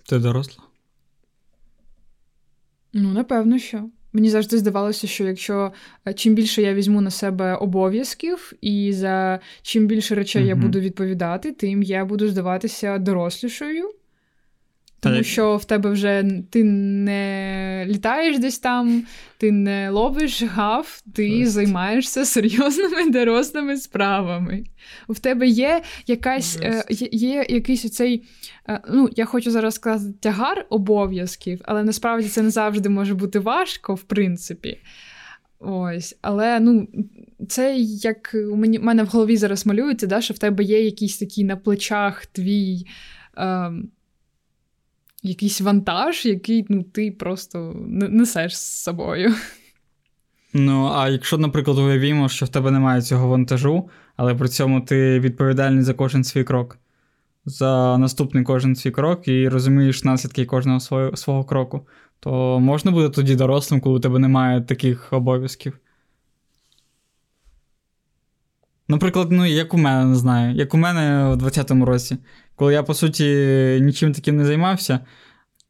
Ти 0.10 0.20
доросла? 0.20 0.64
Ну, 2.94 3.14
напевно, 3.14 3.60
що. 3.60 3.90
Мені 4.14 4.30
завжди 4.30 4.58
здавалося, 4.58 5.08
що 5.08 5.24
якщо 5.24 5.72
е, 6.08 6.14
чим 6.14 6.36
більше 6.36 6.62
я 6.62 6.74
візьму 6.74 7.02
на 7.02 7.12
себе 7.12 7.56
обов'язків, 7.56 8.54
і 8.62 8.94
за 8.94 9.40
чим 9.62 9.88
більше 9.88 10.16
речей 10.16 10.44
uh-huh. 10.44 10.48
я 10.48 10.56
буду 10.56 10.80
відповідати, 10.80 11.52
тим 11.52 11.84
я 11.84 12.06
буду 12.06 12.28
здаватися 12.28 12.98
дорослішою. 12.98 13.99
Тому 15.12 15.24
що 15.24 15.58
в 15.58 15.66
тебе 15.66 15.90
вже 15.90 16.26
ти 16.50 16.64
не 16.64 17.86
літаєш 17.88 18.40
десь 18.40 18.60
там, 18.60 19.04
ти 19.38 19.52
не 19.52 19.90
ловиш 19.90 20.44
гав, 20.44 21.02
ти 21.16 21.48
займаєшся 21.48 22.26
серйозними 22.26 23.10
дорослими 23.10 23.78
справами. 23.78 24.64
У 25.08 25.14
тебе 25.14 25.48
є 25.48 25.82
якась 26.08 26.60
е, 26.62 26.84
є, 27.12 27.46
якийсь 27.50 27.86
оцей, 27.86 28.24
е, 28.70 28.80
ну 28.90 29.10
я 29.16 29.26
хочу 29.26 29.52
зараз 29.52 29.76
сказати, 29.76 30.14
тягар 30.20 30.66
обов'язків, 30.70 31.62
але 31.64 31.84
насправді 31.84 32.28
це 32.28 32.42
не 32.42 32.50
завжди 32.50 32.90
може 32.90 33.16
бути 33.16 33.40
важко, 33.40 33.96
в 33.96 34.04
принципі. 34.04 34.78
Ось, 35.60 36.18
але 36.22 36.60
ну, 36.60 36.88
це 37.48 37.76
як 37.78 38.36
у 38.52 38.56
мені, 38.56 38.80
мене 38.80 39.04
в 39.04 39.08
голові 39.08 39.38
зараз 39.38 39.66
малюється, 39.66 40.08
да, 40.08 40.22
що 40.22 40.34
в 40.34 40.38
тебе 40.38 40.64
є 40.64 40.84
якийсь 40.84 41.18
такий 41.18 41.44
на 41.44 41.56
плечах 41.56 42.26
твій 42.26 42.86
е, 43.38 43.72
якийсь 45.24 45.62
вантаж, 45.62 46.26
який 46.26 46.66
ну, 46.70 46.84
ти 46.84 47.12
просто 47.12 47.76
несеш 47.90 48.58
з 48.58 48.82
собою. 48.84 49.36
Ну, 50.54 50.92
а 50.94 51.10
якщо, 51.10 51.38
наприклад, 51.38 51.78
уявімо, 51.78 52.30
що 52.30 52.46
в 52.46 52.50
тебе 52.50 52.72
немає 52.72 53.02
цього 53.02 53.28
вантажу, 53.28 53.90
але 54.16 54.36
при 54.36 54.48
цьому 54.48 54.82
ти 54.82 55.20
відповідальний 55.20 55.84
за 55.84 55.94
кожен 55.94 56.24
свій 56.24 56.44
крок, 56.44 56.78
за 57.46 57.98
наступний 57.98 58.44
кожен 58.44 58.76
свій 58.76 58.92
крок 58.92 59.28
і 59.28 59.50
розумієш 59.50 60.04
наслідки 60.04 60.46
кожного 60.46 60.80
свого, 60.80 61.16
свого 61.16 61.44
кроку, 61.44 61.88
то 62.20 62.60
можна 62.60 62.92
буде 62.92 63.10
тоді 63.10 63.36
дорослим, 63.36 63.82
коли 63.82 63.96
у 63.96 64.00
тебе 64.00 64.20
немає 64.20 64.62
таких 64.62 65.14
обов'язків. 65.14 65.80
Наприклад, 68.88 69.32
ну, 69.32 69.46
як 69.46 69.74
у 69.74 69.78
мене 69.78 70.06
не 70.06 70.16
знаю, 70.16 70.56
як 70.56 70.74
у 70.74 70.78
мене 70.78 71.28
у 71.28 71.36
20-му 71.36 71.86
році, 71.86 72.18
коли 72.60 72.74
я, 72.74 72.84
по 72.84 72.94
суті, 72.94 73.26
нічим 73.82 74.14
таким 74.14 74.38
не 74.38 74.46
займався. 74.46 75.00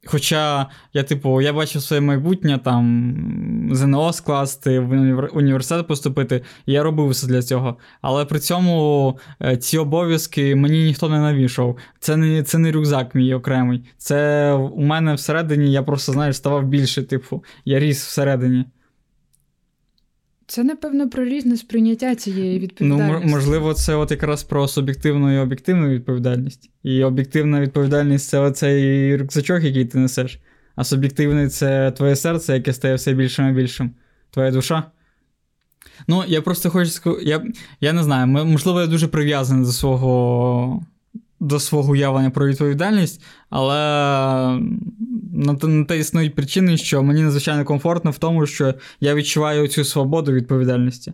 Хоча 0.06 0.66
я, 0.92 1.02
типу, 1.02 1.40
я 1.40 1.52
бачив 1.52 1.82
своє 1.82 2.00
майбутнє 2.00 2.58
там 2.58 3.70
ЗНО 3.72 4.12
скласти, 4.12 4.80
в 4.80 5.28
університет 5.32 5.86
поступити, 5.86 6.42
і 6.66 6.72
я 6.72 6.82
робив 6.82 7.08
все 7.08 7.26
для 7.26 7.42
цього. 7.42 7.78
Але 8.02 8.24
при 8.24 8.38
цьому 8.38 9.18
е, 9.42 9.56
ці 9.56 9.78
обов'язки 9.78 10.56
мені 10.56 10.84
ніхто 10.84 11.08
не 11.08 11.20
навішав. 11.20 11.76
Це 12.00 12.16
не 12.16 12.42
це 12.42 12.58
не 12.58 12.72
рюкзак 12.72 13.14
мій 13.14 13.34
окремий. 13.34 13.84
Це 13.98 14.52
у 14.52 14.82
мене 14.82 15.14
всередині 15.14 15.72
я 15.72 15.82
просто, 15.82 16.12
знаєш, 16.12 16.36
ставав 16.36 16.64
більше, 16.64 17.02
типу, 17.02 17.44
я 17.64 17.78
ріс 17.78 18.06
всередині. 18.06 18.64
Це, 20.50 20.64
напевно, 20.64 21.10
про 21.10 21.24
різне 21.24 21.56
сприйняття 21.56 22.14
цієї 22.14 22.54
ну, 22.54 22.60
відповідальності. 22.60 23.26
Ну, 23.26 23.30
можливо, 23.30 23.74
це 23.74 23.94
от 23.94 24.10
якраз 24.10 24.42
про 24.42 24.68
суб'єктивну 24.68 25.34
і 25.34 25.38
об'єктивну 25.38 25.88
відповідальність. 25.88 26.70
І 26.82 27.04
об'єктивна 27.04 27.60
відповідальність 27.60 28.28
це 28.28 28.38
оцей 28.38 29.16
рюкзачок, 29.16 29.62
який 29.62 29.84
ти 29.84 29.98
несеш. 29.98 30.40
А 30.76 30.84
суб'єктивний 30.84 31.48
це 31.48 31.90
твоє 31.90 32.16
серце, 32.16 32.54
яке 32.54 32.72
стає 32.72 32.94
все 32.94 33.12
більшим 33.12 33.48
і 33.48 33.52
більшим. 33.52 33.90
Твоя 34.30 34.50
душа. 34.50 34.82
Ну, 36.06 36.24
я 36.26 36.42
просто 36.42 36.70
хочу 36.70 36.90
сказати, 36.90 37.24
я 37.24 37.42
я 37.80 37.92
не 37.92 38.02
знаю, 38.02 38.26
можливо, 38.26 38.80
я 38.80 38.86
дуже 38.86 39.08
прив'язаний 39.08 39.64
до 39.64 39.72
свого 39.72 40.86
до 41.40 41.60
свого 41.60 41.92
уявлення 41.92 42.30
про 42.30 42.46
відповідальність, 42.46 43.22
але 43.50 43.76
на 45.32 45.54
те, 45.54 45.66
на 45.66 45.84
те 45.84 45.98
існують 45.98 46.34
причини, 46.34 46.76
що 46.76 47.02
мені 47.02 47.22
надзвичайно 47.22 47.64
комфортно 47.64 48.10
в 48.10 48.18
тому, 48.18 48.46
що 48.46 48.74
я 49.00 49.14
відчуваю 49.14 49.68
цю 49.68 49.84
свободу 49.84 50.32
відповідальності. 50.32 51.12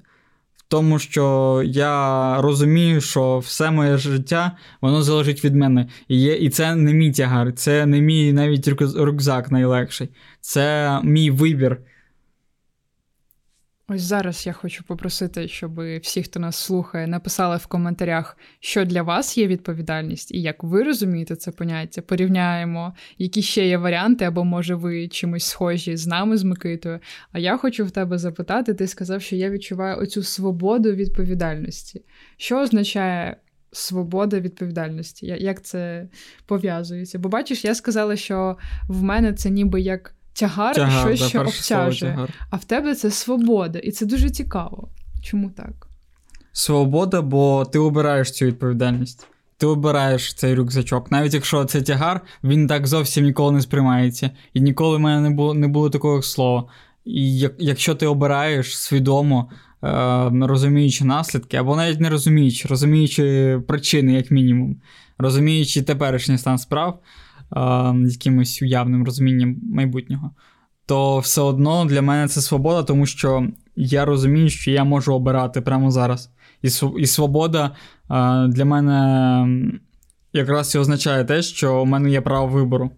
В 0.56 0.68
тому, 0.68 0.98
що 0.98 1.62
я 1.66 2.36
розумію, 2.40 3.00
що 3.00 3.38
все 3.38 3.70
моє 3.70 3.98
життя 3.98 4.52
воно 4.80 5.02
залежить 5.02 5.44
від 5.44 5.54
мене. 5.54 5.88
І 6.08 6.20
є, 6.20 6.36
і 6.36 6.50
це 6.50 6.74
не 6.74 6.92
мій 6.92 7.12
тягар, 7.12 7.52
це 7.52 7.86
не 7.86 8.00
мій 8.00 8.32
навіть 8.32 8.68
рюкзак 8.96 9.50
найлегший. 9.50 10.08
Це 10.40 10.98
мій 11.02 11.30
вибір. 11.30 11.78
Ось 13.88 14.02
зараз 14.02 14.46
я 14.46 14.52
хочу 14.52 14.84
попросити, 14.84 15.48
щоб 15.48 15.80
всі, 15.98 16.22
хто 16.22 16.40
нас 16.40 16.56
слухає, 16.56 17.06
написали 17.06 17.56
в 17.56 17.66
коментарях, 17.66 18.38
що 18.60 18.84
для 18.84 19.02
вас 19.02 19.38
є 19.38 19.46
відповідальність, 19.46 20.32
і 20.32 20.42
як 20.42 20.64
ви 20.64 20.82
розумієте 20.82 21.36
це 21.36 21.50
поняття. 21.50 22.02
Порівняємо, 22.02 22.94
які 23.18 23.42
ще 23.42 23.68
є 23.68 23.78
варіанти, 23.78 24.24
або 24.24 24.44
може 24.44 24.74
ви 24.74 25.08
чимось 25.08 25.44
схожі 25.44 25.96
з 25.96 26.06
нами, 26.06 26.36
з 26.36 26.44
Микитою. 26.44 27.00
А 27.32 27.38
я 27.38 27.56
хочу 27.56 27.84
в 27.84 27.90
тебе 27.90 28.18
запитати: 28.18 28.74
ти 28.74 28.86
сказав, 28.86 29.22
що 29.22 29.36
я 29.36 29.50
відчуваю 29.50 29.98
оцю 29.98 30.22
свободу 30.22 30.92
відповідальності. 30.92 32.04
Що 32.36 32.60
означає? 32.60 33.36
Свобода 33.72 34.40
відповідальності, 34.40 35.26
як 35.26 35.62
це 35.62 36.08
пов'язується? 36.46 37.18
Бо 37.18 37.28
бачиш, 37.28 37.64
я 37.64 37.74
сказала, 37.74 38.16
що 38.16 38.56
в 38.88 39.02
мене 39.02 39.32
це 39.32 39.50
ніби 39.50 39.80
як 39.80 40.14
тягар, 40.36 40.74
тягар 40.74 41.00
щось, 41.00 41.20
да, 41.20 41.28
що 41.28 41.40
обтяжує. 41.40 42.28
А 42.50 42.56
в 42.56 42.64
тебе 42.64 42.94
це 42.94 43.10
свобода, 43.10 43.78
і 43.78 43.90
це 43.90 44.06
дуже 44.06 44.30
цікаво. 44.30 44.88
Чому 45.22 45.50
так? 45.50 45.88
Свобода, 46.52 47.22
бо 47.22 47.64
ти 47.64 47.78
обираєш 47.78 48.30
цю 48.30 48.46
відповідальність. 48.46 49.26
Ти 49.58 49.66
обираєш 49.66 50.34
цей 50.34 50.54
рюкзачок. 50.54 51.10
Навіть 51.10 51.34
якщо 51.34 51.64
це 51.64 51.82
тягар, 51.82 52.20
він 52.44 52.66
так 52.66 52.86
зовсім 52.86 53.24
ніколи 53.24 53.52
не 53.52 53.60
сприймається. 53.60 54.30
І 54.54 54.60
ніколи 54.60 54.96
в 54.96 55.00
мене 55.00 55.20
не 55.28 55.30
було 55.30 55.54
не 55.54 55.68
було 55.68 55.90
такого 55.90 56.22
слова. 56.22 56.64
І 57.04 57.38
як, 57.38 57.52
якщо 57.58 57.94
ти 57.94 58.06
обираєш 58.06 58.78
свідомо, 58.78 59.50
е, 59.84 60.30
розуміючи 60.42 61.04
наслідки, 61.04 61.56
або 61.56 61.76
навіть 61.76 62.00
не 62.00 62.10
розуміючи, 62.10 62.68
розуміючи 62.68 63.58
причини, 63.68 64.12
як 64.12 64.30
мінімум, 64.30 64.76
розуміючи 65.18 65.82
теперішній 65.82 66.38
стан 66.38 66.58
справ, 66.58 66.98
якимось 68.06 68.62
уявним 68.62 69.04
розумінням 69.04 69.56
майбутнього, 69.62 70.30
то 70.86 71.18
все 71.18 71.40
одно 71.40 71.84
для 71.84 72.02
мене 72.02 72.28
це 72.28 72.40
свобода, 72.40 72.82
тому 72.82 73.06
що 73.06 73.48
я 73.76 74.04
розумію, 74.04 74.48
що 74.48 74.70
я 74.70 74.84
можу 74.84 75.14
обирати 75.14 75.60
прямо 75.60 75.90
зараз. 75.90 76.30
І 76.98 77.06
свобода 77.06 77.76
для 78.48 78.64
мене 78.64 79.70
якраз 80.32 80.74
і 80.74 80.78
означає 80.78 81.24
те, 81.24 81.42
що 81.42 81.82
у 81.82 81.84
мене 81.84 82.10
є 82.10 82.20
право 82.20 82.46
вибору. 82.46 82.90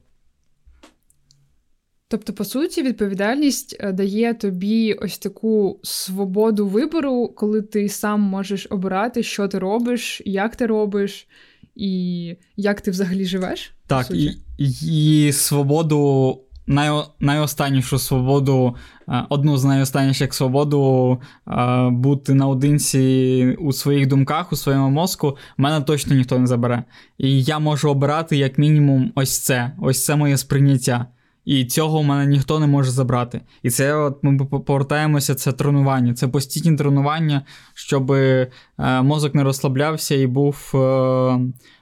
Тобто, 2.10 2.32
по 2.32 2.44
суті, 2.44 2.82
відповідальність 2.82 3.76
е, 3.80 3.92
дає 3.92 4.34
тобі 4.34 4.92
ось 4.92 5.18
таку 5.18 5.80
свободу 5.82 6.66
вибору, 6.66 7.28
коли 7.36 7.62
ти 7.62 7.88
сам 7.88 8.20
можеш 8.20 8.66
обирати, 8.70 9.22
що 9.22 9.48
ти 9.48 9.58
робиш, 9.58 10.22
як 10.24 10.56
ти 10.56 10.66
робиш, 10.66 11.28
і 11.74 12.34
як 12.56 12.80
ти 12.80 12.90
взагалі 12.90 13.24
живеш. 13.24 13.72
Так, 13.88 14.10
і, 14.10 14.36
і 14.82 15.32
свободу, 15.32 16.40
най, 16.66 17.04
найостаннішу 17.20 17.98
свободу, 17.98 18.76
е, 19.08 19.24
одну 19.28 19.56
з 19.56 19.64
найостанніших 19.64 20.34
свободу 20.34 21.18
е, 21.48 21.90
бути 21.90 22.34
наодинці 22.34 23.56
у 23.60 23.72
своїх 23.72 24.06
думках, 24.06 24.52
у 24.52 24.56
своєму 24.56 24.90
мозку, 24.90 25.36
мене 25.56 25.80
точно 25.80 26.14
ніхто 26.14 26.38
не 26.38 26.46
забере. 26.46 26.84
І 27.18 27.42
я 27.42 27.58
можу 27.58 27.90
обирати 27.90 28.36
як 28.36 28.58
мінімум 28.58 29.12
ось 29.14 29.38
це, 29.38 29.72
ось 29.80 30.04
це 30.04 30.16
моє 30.16 30.36
сприйняття. 30.36 31.06
І 31.48 31.64
цього 31.64 32.00
в 32.00 32.04
мене 32.04 32.26
ніхто 32.26 32.60
не 32.60 32.66
може 32.66 32.90
забрати. 32.90 33.40
І 33.62 33.70
це 33.70 33.94
от 33.94 34.18
ми 34.22 34.44
повертаємося, 34.44 35.34
це 35.34 35.52
тренування, 35.52 36.14
це 36.14 36.28
постійні 36.28 36.76
тренування, 36.76 37.42
щоб 37.74 38.12
е, 38.12 38.50
мозок 38.78 39.34
не 39.34 39.42
розслаблявся 39.42 40.14
і 40.14 40.26
був 40.26 40.72
е, 40.74 40.78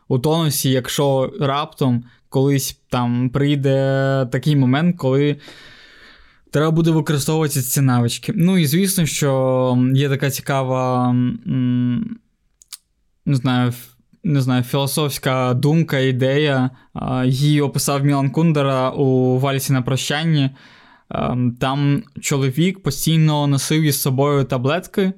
у 0.09 0.19
тонусі, 0.19 0.71
якщо 0.71 1.33
раптом 1.41 2.05
колись 2.29 2.81
там 2.91 3.31
прийде 3.31 4.29
такий 4.33 4.57
момент, 4.57 4.97
коли. 4.99 5.37
Треба 6.51 6.71
буде 6.71 6.91
використовувати 6.91 7.63
ці 7.63 7.81
навички. 7.81 8.33
Ну 8.37 8.59
і 8.59 8.67
звісно, 8.67 9.07
що 9.07 9.91
є 9.95 10.09
така 10.09 10.31
цікава, 10.31 11.13
не 13.27 13.37
знаю, 13.37 13.73
не 14.27 14.41
знаю, 14.41 14.63
філософська 14.63 15.55
думка, 15.55 15.99
ідея. 15.99 16.71
Її 17.25 17.61
описав 17.61 18.05
Мілан 18.05 18.31
Кундера 18.31 18.91
у 18.91 19.39
вальсі 19.39 19.73
на 19.73 19.83
прощанні. 19.83 20.51
Там 21.61 22.03
чоловік 22.21 22.83
постійно 22.83 23.47
носив 23.47 23.83
із 23.83 24.01
собою 24.01 24.45
таблетки, 24.45 25.13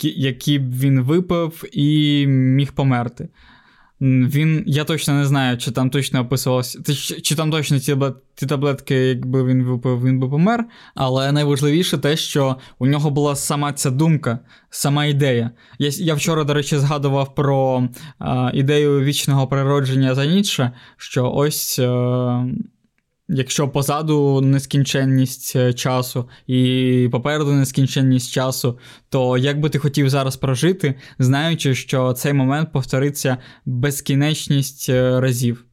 які 0.00 0.58
б 0.58 0.72
він 0.78 1.00
випив 1.00 1.64
і 1.72 2.26
міг 2.26 2.72
померти. 2.72 3.28
Він, 4.00 4.64
Я 4.66 4.84
точно 4.84 5.14
не 5.14 5.26
знаю, 5.26 5.58
чи 5.58 5.70
там 5.70 5.90
точно 5.90 6.20
описувалося, 6.20 6.82
чи, 6.82 7.20
чи 7.20 7.34
там 7.34 7.50
точно 7.50 7.80
ці, 7.80 7.96
ті 8.34 8.46
таблетки, 8.46 8.94
якби 8.94 9.44
він 9.44 9.62
випив, 9.62 10.04
він 10.04 10.20
би 10.20 10.28
помер. 10.28 10.64
Але 10.94 11.32
найважливіше 11.32 11.98
те, 11.98 12.16
що 12.16 12.56
у 12.78 12.86
нього 12.86 13.10
була 13.10 13.36
сама 13.36 13.72
ця 13.72 13.90
думка, 13.90 14.38
сама 14.70 15.04
ідея. 15.04 15.50
Я 15.78 15.90
я 15.94 16.14
вчора, 16.14 16.44
до 16.44 16.54
речі, 16.54 16.78
згадував 16.78 17.34
про 17.34 17.88
а, 18.18 18.50
ідею 18.54 19.00
вічного 19.00 19.46
природження 19.46 20.14
за 20.14 20.26
Ніцше, 20.26 20.72
що 20.96 21.32
ось. 21.32 21.78
А, 21.78 22.46
Якщо 23.28 23.68
позаду 23.68 24.40
нескінченність 24.40 25.56
е, 25.56 25.72
часу 25.72 26.28
і 26.46 27.08
попереду 27.12 27.52
нескінченність 27.52 28.30
часу, 28.32 28.78
то 29.08 29.38
як 29.38 29.60
би 29.60 29.70
ти 29.70 29.78
хотів 29.78 30.08
зараз 30.10 30.36
прожити, 30.36 30.94
знаючи, 31.18 31.74
що 31.74 32.12
цей 32.12 32.32
момент 32.32 32.72
повториться 32.72 33.38
безкінечність 33.66 34.88
е, 34.88 35.20
разів. 35.20 35.64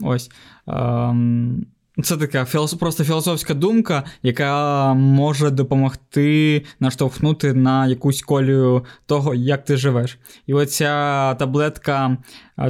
Ось. 0.00 0.30
Ем... 0.66 1.66
Це 2.02 2.16
така 2.16 2.44
філософ, 2.44 2.80
просто 2.80 3.04
філософська 3.04 3.54
думка, 3.54 4.04
яка 4.22 4.94
може 4.94 5.50
допомогти 5.50 6.64
наштовхнути 6.80 7.52
на 7.54 7.86
якусь 7.86 8.22
колію 8.22 8.84
того, 9.06 9.34
як 9.34 9.64
ти 9.64 9.76
живеш. 9.76 10.18
І 10.46 10.54
оця 10.54 11.34
таблетка, 11.34 12.16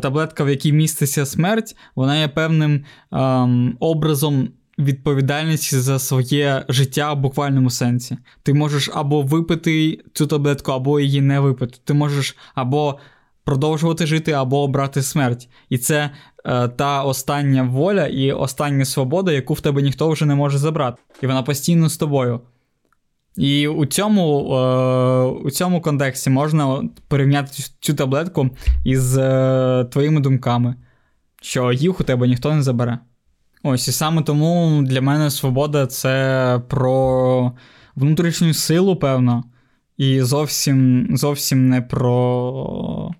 таблетка, 0.02 0.44
в 0.44 0.48
якій 0.48 0.72
міститься 0.72 1.26
смерть, 1.26 1.76
вона 1.94 2.20
є 2.20 2.28
певним 2.28 2.84
ем, 3.12 3.76
образом 3.80 4.48
відповідальність 4.78 5.74
за 5.74 5.98
своє 5.98 6.64
життя 6.68 7.12
в 7.12 7.20
буквальному 7.20 7.70
сенсі. 7.70 8.18
Ти 8.42 8.54
можеш 8.54 8.90
або 8.94 9.22
випити 9.22 10.00
цю 10.12 10.26
таблетку, 10.26 10.72
або 10.72 11.00
її 11.00 11.20
не 11.20 11.40
випити. 11.40 11.78
Ти 11.84 11.94
можеш 11.94 12.36
або 12.54 12.98
продовжувати 13.44 14.06
жити, 14.06 14.32
або 14.32 14.62
обрати 14.62 15.02
смерть. 15.02 15.48
І 15.68 15.78
це 15.78 16.10
е, 16.44 16.68
та 16.68 17.02
остання 17.02 17.62
воля 17.62 18.06
і 18.06 18.32
остання 18.32 18.84
свобода, 18.84 19.32
яку 19.32 19.54
в 19.54 19.60
тебе 19.60 19.82
ніхто 19.82 20.10
вже 20.10 20.26
не 20.26 20.34
може 20.34 20.58
забрати. 20.58 21.02
І 21.22 21.26
вона 21.26 21.42
постійно 21.42 21.88
з 21.88 21.96
тобою. 21.96 22.40
І 23.36 23.68
у 23.68 23.86
цьому 23.86 24.54
е, 24.54 25.24
у 25.24 25.50
цьому 25.50 25.80
контексті 25.80 26.30
можна 26.30 26.82
порівняти 27.08 27.62
цю 27.80 27.94
таблетку 27.94 28.50
із 28.84 29.18
е, 29.18 29.86
твоїми 29.90 30.20
думками, 30.20 30.74
що 31.42 31.72
їх 31.72 32.00
у 32.00 32.04
тебе 32.04 32.28
ніхто 32.28 32.54
не 32.54 32.62
забере. 32.62 32.98
Ось, 33.62 33.88
і 33.88 33.92
саме 33.92 34.22
тому 34.22 34.82
для 34.82 35.00
мене 35.00 35.30
свобода 35.30 35.86
це 35.86 36.60
про 36.68 37.52
внутрішню 37.96 38.54
силу, 38.54 38.96
певно, 38.96 39.44
і 39.96 40.20
зовсім 40.22 41.08
зовсім 41.10 41.68
не 41.68 41.82
про 41.82 43.10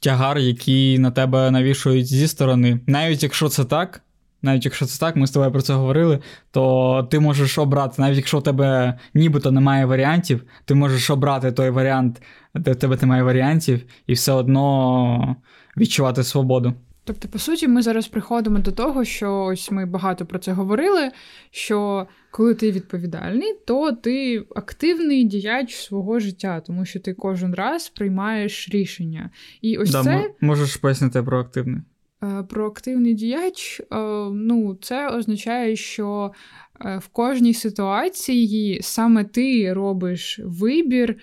тягар, 0.00 0.38
який 0.38 0.98
на 0.98 1.10
тебе 1.10 1.50
навішують 1.50 2.06
зі 2.06 2.28
сторони. 2.28 2.80
Навіть 2.86 3.22
якщо 3.22 3.48
це 3.48 3.64
так, 3.64 4.02
навіть 4.42 4.64
якщо 4.64 4.86
це 4.86 5.00
так, 5.00 5.16
ми 5.16 5.26
з 5.26 5.30
тобою 5.30 5.52
про 5.52 5.62
це 5.62 5.74
говорили, 5.74 6.18
то 6.50 7.08
ти 7.10 7.20
можеш 7.20 7.58
обрати, 7.58 8.02
навіть 8.02 8.16
якщо 8.16 8.38
у 8.38 8.40
тебе 8.40 8.98
нібито 9.14 9.50
немає 9.50 9.86
варіантів, 9.86 10.44
ти 10.64 10.74
можеш 10.74 11.10
обрати 11.10 11.52
той 11.52 11.70
варіант, 11.70 12.22
де 12.54 12.72
в 12.72 12.76
тебе 12.76 12.98
немає 13.00 13.22
варіантів, 13.22 13.84
і 14.06 14.12
все 14.12 14.32
одно 14.32 15.36
відчувати 15.76 16.24
свободу. 16.24 16.74
Тобто, 17.10 17.28
по 17.28 17.38
суті, 17.38 17.68
ми 17.68 17.82
зараз 17.82 18.08
приходимо 18.08 18.58
до 18.58 18.72
того, 18.72 19.04
що 19.04 19.44
ось 19.44 19.70
ми 19.70 19.86
багато 19.86 20.26
про 20.26 20.38
це 20.38 20.52
говорили. 20.52 21.10
Що 21.50 22.06
коли 22.30 22.54
ти 22.54 22.70
відповідальний, 22.70 23.54
то 23.66 23.92
ти 23.92 24.44
активний 24.56 25.24
діяч 25.24 25.74
свого 25.74 26.20
життя, 26.20 26.62
тому 26.66 26.84
що 26.84 27.00
ти 27.00 27.14
кожен 27.14 27.54
раз 27.54 27.88
приймаєш 27.88 28.68
рішення. 28.68 29.30
І 29.62 29.76
ось 29.76 29.90
да, 29.90 30.04
це 30.04 30.30
можеш 30.40 30.76
пояснити 30.76 31.22
про 31.22 31.40
активний. 31.40 31.82
Про 32.20 32.44
проактивний 32.44 33.14
діяч, 33.14 33.80
е, 33.80 33.96
ну, 34.32 34.78
це 34.82 35.08
означає, 35.08 35.76
що 35.76 36.32
е, 36.32 36.69
в 36.80 37.08
кожній 37.08 37.54
ситуації 37.54 38.78
саме 38.82 39.24
ти 39.24 39.72
робиш 39.72 40.40
вибір, 40.44 41.16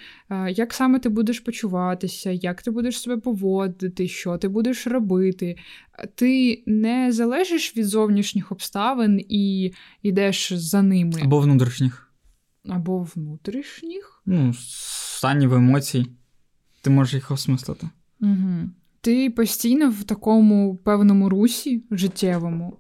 як 0.50 0.74
саме 0.74 1.00
ти 1.00 1.10
будеш 1.10 1.40
почуватися, 1.40 2.32
як 2.32 2.62
ти 2.62 2.72
будеш 2.72 3.02
себе 3.02 3.18
поводити, 3.18 4.08
що 4.08 4.38
ти 4.38 4.48
будеш 4.48 4.88
робити. 4.88 5.56
Ти 6.16 6.64
не 6.66 7.12
залежиш 7.12 7.78
від 7.78 7.86
зовнішніх 7.86 8.52
обставин 8.52 9.26
і 9.30 9.74
йдеш 10.04 10.54
за 10.54 10.82
ними. 10.82 11.22
Або 11.24 11.40
внутрішніх. 11.40 12.14
Або 12.70 13.08
внутрішніх. 13.16 14.22
Ну, 14.26 14.54
станів 15.18 15.54
емоцій. 15.54 16.06
Ти 16.82 16.90
можеш 16.90 17.14
їх 17.14 17.32
осмислити. 17.32 17.90
Угу. 18.22 18.70
Ти 19.02 19.30
постійно 19.30 19.90
в 19.90 20.04
такому 20.04 20.76
певному 20.76 21.30
русі 21.30 21.84
життєвому, 21.92 22.80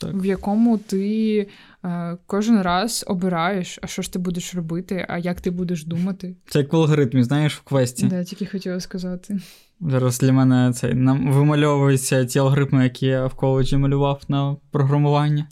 так. 0.00 0.22
в 0.22 0.24
якому 0.24 0.78
ти 0.78 1.46
е, 1.84 2.16
кожен 2.26 2.62
раз 2.62 3.04
обираєш, 3.08 3.78
а 3.82 3.86
що 3.86 4.02
ж 4.02 4.12
ти 4.12 4.18
будеш 4.18 4.54
робити, 4.54 5.06
а 5.08 5.18
як 5.18 5.40
ти 5.40 5.50
будеш 5.50 5.84
думати. 5.84 6.36
Це 6.48 6.58
як 6.58 6.72
в 6.72 6.76
алгоритмі, 6.76 7.22
знаєш, 7.22 7.54
в 7.54 7.62
квесті. 7.62 8.06
Да, 8.06 8.24
тільки 8.24 8.46
хотіла 8.46 8.80
сказати. 8.80 9.38
Зараз 9.80 10.18
для 10.18 10.32
мене 10.32 10.72
цей 10.72 10.94
нам 10.94 11.32
вимальовуються 11.32 12.24
ті 12.24 12.38
алгоритми, 12.38 12.84
які 12.84 13.06
я 13.06 13.26
в 13.26 13.34
коледжі 13.34 13.76
малював 13.76 14.22
на 14.28 14.56
програмування. 14.70 15.48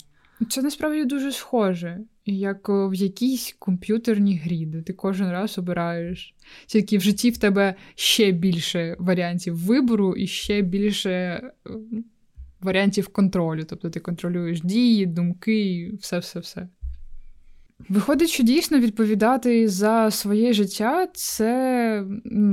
Це 0.49 0.61
насправді 0.61 1.05
дуже 1.05 1.31
схоже, 1.31 1.99
як 2.25 2.69
в 2.69 2.93
якійсь 2.93 3.55
комп'ютерній 3.59 4.37
грі, 4.37 4.65
де 4.65 4.81
ти 4.81 4.93
кожен 4.93 5.31
раз 5.31 5.57
обираєш. 5.57 6.35
Тільки 6.65 6.97
в 6.97 7.01
житті 7.01 7.29
в 7.29 7.37
тебе 7.37 7.75
ще 7.95 8.31
більше 8.31 8.95
варіантів 8.99 9.57
вибору 9.65 10.15
і 10.15 10.27
ще 10.27 10.61
більше 10.61 11.09
е, 11.09 11.41
варіантів 12.61 13.07
контролю. 13.07 13.63
Тобто 13.69 13.89
ти 13.89 13.99
контролюєш 13.99 14.61
дії, 14.61 15.05
думки, 15.05 15.91
все-все-все. 16.01 16.67
Виходить, 17.89 18.29
що 18.29 18.43
дійсно 18.43 18.79
відповідати 18.79 19.67
за 19.67 20.11
своє 20.11 20.53
життя 20.53 21.07
це 21.13 22.03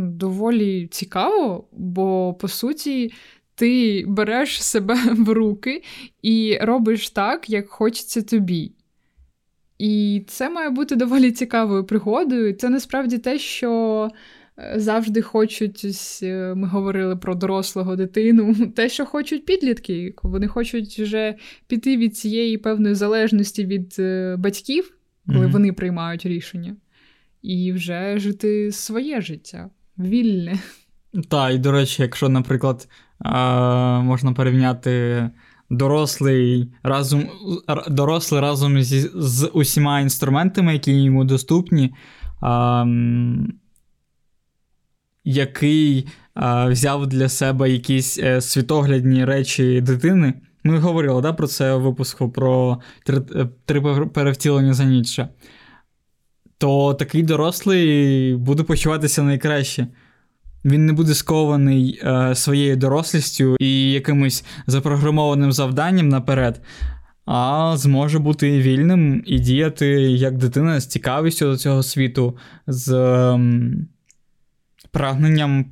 доволі 0.03 0.87
цікаво, 0.87 1.69
бо 1.73 2.35
по 2.35 2.49
суті 2.49 3.13
ти 3.55 4.05
береш 4.07 4.63
себе 4.63 4.95
в 5.13 5.29
руки 5.29 5.83
і 6.23 6.59
робиш 6.61 7.11
так, 7.11 7.51
як 7.51 7.69
хочеться 7.69 8.23
тобі. 8.23 8.73
І 9.79 10.25
це 10.29 10.51
має 10.51 10.71
бути 10.71 10.97
доволі 10.97 11.33
цікавою 11.33 11.85
пригодою. 11.85 12.53
Це 12.53 12.69
насправді 12.69 13.19
те, 13.19 13.39
що 13.39 14.11
завжди 14.77 15.23
хочуть, 15.23 15.87
е, 16.23 16.55
ми 16.55 16.69
говорили 16.69 17.17
про 17.17 17.35
дорослого 17.35 17.97
дитину, 17.97 18.55
те, 18.77 18.89
що 18.89 19.07
хочуть 19.07 19.47
підлітки. 19.47 20.15
Вони 20.23 20.49
хочуть 20.49 20.99
вже 20.99 21.35
піти 21.67 21.97
від 21.97 22.17
цієї 22.17 22.59
певної 22.59 22.95
залежності 22.95 23.67
від 23.67 23.97
е, 23.99 24.37
батьків, 24.39 24.93
коли 25.27 25.47
mm-hmm. 25.47 25.51
вони 25.51 25.73
приймають 25.73 26.27
рішення, 26.27 26.77
і 27.43 27.73
вже 27.73 28.19
жити 28.19 28.73
своє 28.73 29.21
життя 29.21 29.71
вільне. 29.99 30.59
Так, 31.29 31.55
і 31.55 31.59
до 31.59 31.73
речі, 31.73 32.03
якщо, 32.03 32.29
наприклад, 32.29 32.89
можна 34.05 34.33
порівняти 34.33 35.31
дорослий 35.71 36.69
разом 36.83 37.29
дорослий 37.89 38.41
разом 38.41 38.83
зі, 38.83 39.11
з 39.15 39.51
усіма 39.53 40.01
інструментами, 40.01 40.73
які 40.73 41.03
йому 41.03 41.25
доступні, 41.25 41.95
а, 42.41 42.85
який 45.25 46.09
а, 46.35 46.69
взяв 46.69 47.07
для 47.07 47.29
себе 47.29 47.71
якісь 47.71 48.19
е, 48.19 48.41
світоглядні 48.41 49.25
речі 49.25 49.81
дитини. 49.81 50.35
Ми 50.65 50.79
говорили 50.79 51.23
да, 51.23 51.33
про 51.33 51.47
це 51.47 51.73
у 51.73 51.81
випуску 51.81 52.31
про 52.31 52.81
три, 53.05 53.23
е, 53.37 53.49
три 53.65 53.81
перевтілення 54.07 54.75
за 54.75 54.85
Ніцше. 54.85 55.29
То 56.59 56.95
такий 56.95 57.23
дорослий 57.23 58.37
буде 58.37 58.63
почуватися 58.63 59.23
найкраще. 59.23 59.87
Він 60.65 60.87
не 60.87 60.93
буде 60.93 61.15
скований 61.15 62.01
е, 62.05 62.35
своєю 62.35 62.77
дорослістю 62.77 63.57
і 63.61 63.93
якимось 63.93 64.45
запрограмованим 64.67 65.53
завданням 65.53 66.09
наперед, 66.09 66.61
а 67.27 67.73
зможе 67.77 68.19
бути 68.19 68.59
вільним 68.59 69.23
і 69.27 69.39
діяти 69.39 69.87
як 70.01 70.39
дитина 70.39 70.81
з 70.81 70.87
цікавістю 70.87 71.47
до 71.47 71.57
цього 71.57 71.83
світу, 71.83 72.37
з 72.67 72.93
е, 72.93 73.41
прагненням 74.93 75.65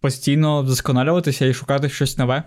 постійно 0.00 0.62
вдосконалюватися 0.62 1.46
і 1.46 1.54
шукати 1.54 1.88
щось 1.88 2.18
нове. 2.18 2.42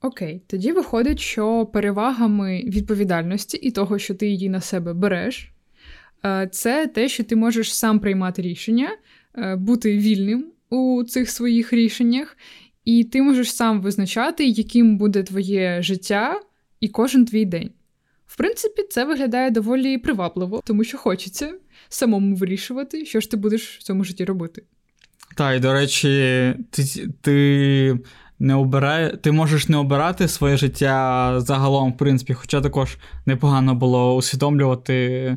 Окей, 0.00 0.42
тоді 0.46 0.72
виходить, 0.72 1.20
що 1.20 1.66
перевагами 1.66 2.62
відповідальності 2.66 3.56
і 3.56 3.70
того, 3.70 3.98
що 3.98 4.14
ти 4.14 4.28
її 4.28 4.48
на 4.48 4.60
себе 4.60 4.92
береш, 4.94 5.52
е, 6.24 6.48
це 6.52 6.86
те, 6.86 7.08
що 7.08 7.24
ти 7.24 7.36
можеш 7.36 7.74
сам 7.74 8.00
приймати 8.00 8.42
рішення. 8.42 8.88
Е, 9.38 9.56
бути 9.56 9.98
вільним 9.98 10.46
у 10.70 11.04
цих 11.08 11.30
своїх 11.30 11.72
рішеннях, 11.72 12.36
і 12.84 13.04
ти 13.04 13.22
можеш 13.22 13.52
сам 13.52 13.80
визначати, 13.80 14.46
яким 14.46 14.98
буде 14.98 15.22
твоє 15.22 15.82
життя 15.82 16.40
і 16.80 16.88
кожен 16.88 17.24
твій 17.24 17.44
день. 17.44 17.70
В 18.26 18.36
принципі, 18.36 18.82
це 18.90 19.04
виглядає 19.04 19.50
доволі 19.50 19.98
привабливо, 19.98 20.62
тому 20.64 20.84
що 20.84 20.98
хочеться 20.98 21.54
самому 21.88 22.36
вирішувати, 22.36 23.06
що 23.06 23.20
ж 23.20 23.30
ти 23.30 23.36
будеш 23.36 23.78
в 23.78 23.82
цьому 23.82 24.04
житті 24.04 24.24
робити. 24.24 24.62
Так, 25.36 25.56
і 25.56 25.60
до 25.60 25.72
речі, 25.72 26.08
ти 26.70 26.84
ти 27.20 27.98
не 28.38 28.54
обирає, 28.54 29.16
ти 29.16 29.32
можеш 29.32 29.68
не 29.68 29.76
обирати 29.76 30.28
своє 30.28 30.56
життя 30.56 31.34
загалом, 31.40 31.92
в 31.92 31.96
принципі, 31.96 32.34
хоча 32.34 32.60
також 32.60 32.98
непогано 33.26 33.74
було 33.74 34.14
усвідомлювати 34.16 35.36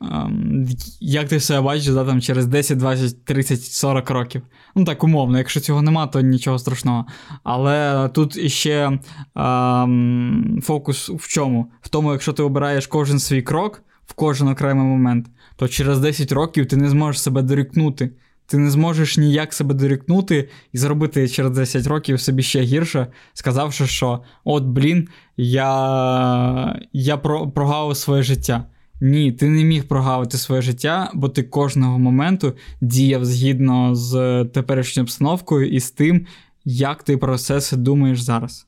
Ем, 0.00 0.66
як 1.00 1.28
ти 1.28 1.40
себе 1.40 1.60
бачиш 1.60 1.94
да, 1.94 2.04
там, 2.04 2.20
через 2.20 2.46
10, 2.46 2.78
20, 2.78 3.24
30, 3.24 3.62
40 3.64 4.10
років. 4.10 4.42
Ну 4.74 4.84
так, 4.84 5.04
умовно, 5.04 5.38
якщо 5.38 5.60
цього 5.60 5.82
нема, 5.82 6.06
то 6.06 6.20
нічого 6.20 6.58
страшного. 6.58 7.06
Але 7.44 8.08
тут 8.08 8.36
іще 8.36 8.98
ем, 9.36 10.60
фокус 10.62 11.08
в 11.08 11.28
чому? 11.28 11.72
В 11.80 11.88
тому, 11.88 12.12
якщо 12.12 12.32
ти 12.32 12.42
обираєш 12.42 12.86
кожен 12.86 13.18
свій 13.18 13.42
крок 13.42 13.82
в 14.08 14.14
кожен 14.14 14.48
окремий 14.48 14.86
момент, 14.86 15.26
то 15.56 15.68
через 15.68 16.00
10 16.00 16.32
років 16.32 16.66
ти 16.66 16.76
не 16.76 16.90
зможеш 16.90 17.22
себе 17.22 17.42
дорікнути. 17.42 18.10
Ти 18.46 18.58
не 18.58 18.70
зможеш 18.70 19.18
ніяк 19.18 19.52
себе 19.52 19.74
дорікнути 19.74 20.48
і 20.72 20.78
зробити 20.78 21.28
через 21.28 21.52
10 21.52 21.86
років 21.86 22.20
собі 22.20 22.42
ще 22.42 22.60
гірше, 22.60 23.06
сказавши, 23.34 23.86
що 23.86 24.22
от, 24.44 24.64
блін, 24.64 25.08
я 25.36 26.80
я 26.92 27.16
прогавив 27.16 27.96
своє 27.96 28.22
життя. 28.22 28.64
Ні, 29.00 29.32
ти 29.32 29.48
не 29.48 29.64
міг 29.64 29.84
прогавити 29.84 30.38
своє 30.38 30.62
життя, 30.62 31.10
бо 31.14 31.28
ти 31.28 31.42
кожного 31.42 31.98
моменту 31.98 32.52
діяв 32.80 33.24
згідно 33.24 33.94
з 33.94 34.44
теперішньою 34.44 35.04
обстановкою 35.04 35.68
і 35.68 35.80
з 35.80 35.90
тим, 35.90 36.26
як 36.64 37.02
ти 37.02 37.16
про 37.16 37.38
це 37.38 37.76
думаєш 37.76 38.20
зараз. 38.20 38.67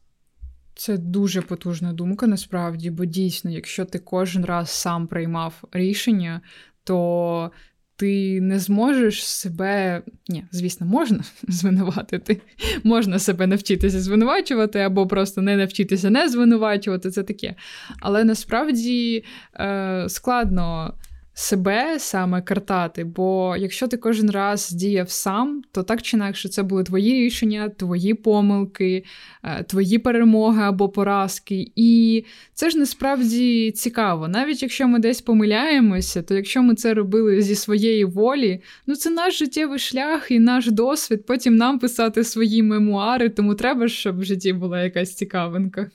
Це 0.80 0.98
дуже 0.98 1.42
потужна 1.42 1.92
думка 1.92 2.26
насправді, 2.26 2.90
бо 2.90 3.04
дійсно, 3.04 3.50
якщо 3.50 3.84
ти 3.84 3.98
кожен 3.98 4.44
раз 4.44 4.70
сам 4.70 5.06
приймав 5.06 5.62
рішення, 5.72 6.40
то 6.84 7.50
ти 7.96 8.40
не 8.40 8.58
зможеш 8.58 9.26
себе, 9.26 10.02
ні, 10.28 10.44
звісно, 10.52 10.86
можна 10.86 11.24
звинуватити, 11.48 12.40
можна 12.84 13.18
себе 13.18 13.46
навчитися 13.46 14.00
звинувачувати, 14.00 14.78
або 14.78 15.06
просто 15.06 15.42
не 15.42 15.56
навчитися 15.56 16.10
не 16.10 16.28
звинувачувати, 16.28 17.10
це 17.10 17.22
таке. 17.22 17.54
Але 18.00 18.24
насправді 18.24 19.24
е, 19.54 20.04
складно 20.08 20.94
себе 21.34 21.98
саме 21.98 22.42
картати. 22.42 23.04
Бо 23.04 23.56
якщо 23.58 23.88
ти 23.88 23.96
кожен 23.96 24.30
раз 24.30 24.70
діяв 24.70 25.10
сам, 25.10 25.62
то 25.72 25.82
так 25.82 26.02
чи 26.02 26.16
інакше 26.16 26.48
це 26.48 26.62
були 26.62 26.84
твої 26.84 27.14
рішення, 27.14 27.68
твої 27.68 28.14
помилки, 28.14 29.04
е, 29.44 29.62
твої 29.62 29.98
перемоги 29.98 30.62
або 30.62 30.88
поразки. 30.88 31.72
І 31.76 32.24
це 32.54 32.70
ж 32.70 32.78
насправді 32.78 33.70
цікаво. 33.70 34.28
Навіть 34.28 34.62
якщо 34.62 34.88
ми 34.88 34.98
десь 34.98 35.20
помиляємося, 35.20 36.22
то 36.22 36.34
якщо 36.34 36.62
ми 36.62 36.74
це 36.74 36.94
робили 36.94 37.42
зі 37.42 37.54
своєї 37.54 38.04
волі, 38.04 38.62
ну 38.86 38.96
це 38.96 39.10
наш 39.10 39.38
життєвий 39.38 39.78
шлях 39.78 40.30
і 40.30 40.38
наш 40.38 40.66
досвід. 40.66 41.26
Потім 41.26 41.56
нам 41.56 41.78
писати 41.78 42.24
свої 42.24 42.62
мемуари, 42.62 43.28
тому 43.28 43.54
треба, 43.54 43.88
щоб 43.88 44.18
в 44.18 44.24
житті 44.24 44.52
була 44.52 44.82
якась 44.82 45.14
цікавинка. 45.14 45.90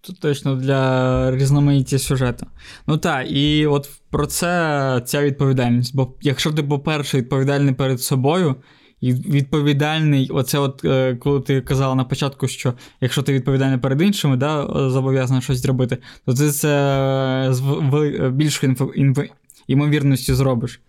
Тут 0.00 0.20
точно 0.20 0.56
для 0.56 1.30
різноманіття 1.36 1.98
сюжету. 1.98 2.46
Ну 2.86 2.96
так, 2.96 3.30
і 3.30 3.66
от 3.66 3.90
про 4.10 4.26
це 4.26 5.02
ця 5.06 5.22
відповідальність. 5.22 5.96
Бо 5.96 6.14
якщо 6.22 6.52
ти, 6.52 6.62
по-перше, 6.62 7.18
відповідальний 7.18 7.74
перед 7.74 8.00
собою, 8.00 8.56
і 9.00 9.12
відповідальний, 9.12 10.30
оце, 10.30 10.58
от 10.58 10.84
е, 10.84 11.16
коли 11.16 11.40
ти 11.40 11.60
казала 11.60 11.94
на 11.94 12.04
початку, 12.04 12.48
що 12.48 12.74
якщо 13.00 13.22
ти 13.22 13.32
відповідальний 13.32 13.78
перед 13.78 14.02
іншими, 14.02 14.36
да, 14.36 14.66
зобов'язаний 14.90 15.42
щось 15.42 15.58
зробити, 15.62 15.98
то 16.26 16.34
ти 16.34 16.50
це 16.50 17.46
з 17.50 17.62
більшою 18.30 18.76
ймовірністю 19.66 20.34
зробиш. 20.34 20.80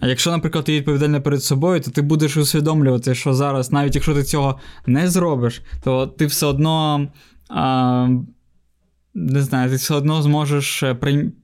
А 0.00 0.06
якщо, 0.06 0.30
наприклад, 0.30 0.64
ти 0.64 0.72
відповідальний 0.72 1.20
перед 1.20 1.42
собою, 1.42 1.80
то 1.80 1.90
ти 1.90 2.02
будеш 2.02 2.36
усвідомлювати, 2.36 3.14
що 3.14 3.34
зараз, 3.34 3.72
навіть 3.72 3.94
якщо 3.94 4.14
ти 4.14 4.22
цього 4.22 4.58
не 4.86 5.08
зробиш, 5.08 5.62
то 5.84 6.06
ти 6.06 6.26
все 6.26 6.46
одно 6.46 7.06
а, 7.48 8.08
не 9.14 9.42
знаю, 9.42 9.70
ти 9.70 9.76
все 9.76 9.94
одно 9.94 10.22
зможеш 10.22 10.82
е, 10.82 10.94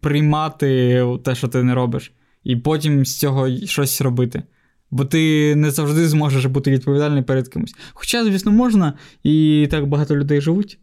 приймати 0.00 1.02
те, 1.24 1.34
що 1.34 1.48
ти 1.48 1.62
не 1.62 1.74
робиш, 1.74 2.12
і 2.44 2.56
потім 2.56 3.06
з 3.06 3.18
цього 3.18 3.48
щось 3.50 4.00
робити. 4.00 4.42
Бо 4.90 5.04
ти 5.04 5.54
не 5.56 5.70
завжди 5.70 6.08
зможеш 6.08 6.44
бути 6.46 6.70
відповідальним 6.70 7.24
перед 7.24 7.48
кимось. 7.48 7.74
Хоча, 7.92 8.24
звісно, 8.24 8.52
можна, 8.52 8.92
і 9.22 9.68
так 9.70 9.86
багато 9.86 10.16
людей 10.16 10.40
живуть. 10.40 10.78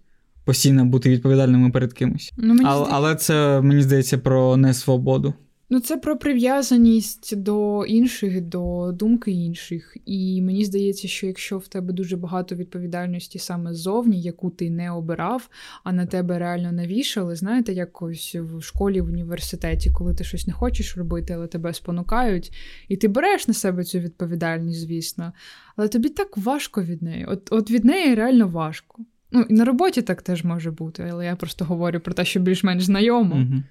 Постійно 0.46 0.86
бути 0.86 1.10
відповідальними 1.10 1.70
перед 1.70 1.94
кимось. 1.94 2.34
Ну, 2.38 2.54
мені 2.54 2.70
але, 2.70 2.88
але 2.92 3.16
це 3.16 3.62
мені 3.62 3.82
здається 3.82 4.18
про 4.18 4.58
несвободу. 4.58 5.34
Ну, 5.72 5.80
це 5.80 5.98
про 5.98 6.18
прив'язаність 6.18 7.38
до 7.38 7.86
інших, 7.86 8.42
до 8.42 8.92
думки 8.92 9.32
інших. 9.32 9.98
І 10.06 10.42
мені 10.42 10.66
здається, 10.66 11.08
що 11.08 11.28
якщо 11.28 11.58
в 11.58 11.68
тебе 11.68 11.94
дуже 11.94 12.18
багато 12.18 12.56
відповідальності 12.56 13.40
саме 13.40 13.74
ззовні, 13.74 14.22
яку 14.22 14.50
ти 14.50 14.70
не 14.70 14.92
обирав, 14.92 15.50
а 15.84 15.94
на 15.94 16.06
тебе 16.06 16.40
реально 16.40 16.72
навішали, 16.72 17.36
знаєте, 17.36 17.74
якось 17.74 18.36
в 18.36 18.62
школі, 18.62 19.02
в 19.02 19.06
університеті, 19.06 19.92
коли 19.92 20.14
ти 20.14 20.24
щось 20.24 20.48
не 20.48 20.54
хочеш 20.54 20.98
робити, 20.98 21.34
але 21.34 21.48
тебе 21.48 21.74
спонукають, 21.74 22.52
і 22.88 22.98
ти 22.98 23.08
береш 23.08 23.48
на 23.48 23.54
себе 23.54 23.84
цю 23.84 24.00
відповідальність, 24.00 24.80
звісно. 24.80 25.34
Але 25.76 25.88
тобі 25.88 26.10
так 26.10 26.38
важко 26.38 26.84
від 26.84 27.02
неї. 27.02 27.26
От, 27.26 27.48
От 27.52 27.72
від 27.72 27.86
неї 27.86 28.16
реально 28.16 28.48
важко. 28.48 29.06
Ну, 29.32 29.46
і 29.50 29.54
на 29.54 29.66
роботі 29.66 30.02
так 30.02 30.22
теж 30.22 30.44
може 30.44 30.72
бути, 30.72 31.10
але 31.12 31.26
я 31.26 31.36
просто 31.36 31.66
говорю 31.66 32.00
про 32.00 32.14
те, 32.14 32.26
що 32.26 32.40
більш-менш 32.40 32.84
знайомо. 32.84 33.36
Угу. 33.36 33.64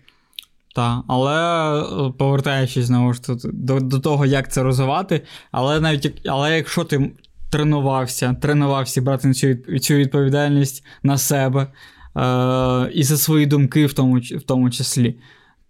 Так, 0.78 1.04
але 1.08 1.34
е, 1.80 2.12
повертаючись 2.18 2.84
знову 2.84 3.12
ж 3.12 3.20
до 3.44 3.80
до 3.80 3.98
того, 3.98 4.26
як 4.26 4.52
це 4.52 4.62
розвивати, 4.62 5.22
але 5.52 5.80
навіть 5.80 6.20
але 6.26 6.56
якщо 6.56 6.84
ти 6.84 7.10
тренувався, 7.50 8.34
тренувався 8.42 9.02
брати 9.02 9.32
цю 9.32 9.54
цю 9.54 9.94
відповідальність 9.94 10.84
на 11.02 11.18
себе 11.18 11.60
е, 11.60 11.66
і 12.94 13.02
за 13.02 13.16
свої 13.16 13.46
думки, 13.46 13.86
в 13.86 13.92
тому 13.92 14.18
в 14.18 14.42
тому 14.42 14.70
числі, 14.70 15.18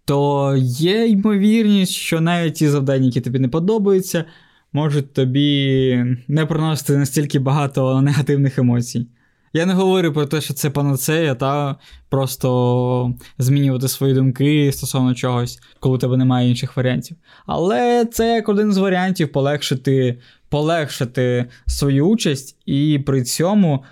то 0.05 0.53
є 0.57 1.07
ймовірність, 1.07 1.93
що 1.93 2.21
навіть 2.21 2.53
ті 2.53 2.67
завдання, 2.67 3.05
які 3.05 3.21
тобі 3.21 3.39
не 3.39 3.47
подобаються, 3.47 4.25
можуть 4.73 5.13
тобі 5.13 6.05
не 6.27 6.45
приносити 6.45 6.97
настільки 6.97 7.39
багато 7.39 8.01
негативних 8.01 8.59
емоцій. 8.59 9.07
Я 9.53 9.65
не 9.65 9.73
говорю 9.73 10.13
про 10.13 10.25
те, 10.25 10.41
що 10.41 10.53
це 10.53 10.69
панацея, 10.69 11.35
та 11.35 11.75
просто 12.09 13.13
змінювати 13.37 13.87
свої 13.87 14.13
думки 14.13 14.71
стосовно 14.71 15.13
чогось, 15.13 15.59
коли 15.79 15.95
у 15.95 15.97
тебе 15.97 16.17
немає 16.17 16.49
інших 16.49 16.77
варіантів. 16.77 17.17
Але 17.45 18.05
це 18.05 18.35
як 18.35 18.49
один 18.49 18.73
з 18.73 18.77
варіантів 18.77 19.31
полегшити 19.31 20.19
полегшити 20.49 21.45
свою 21.65 22.07
участь 22.07 22.55
і 22.65 22.99
при 23.05 23.23
цьому 23.23 23.83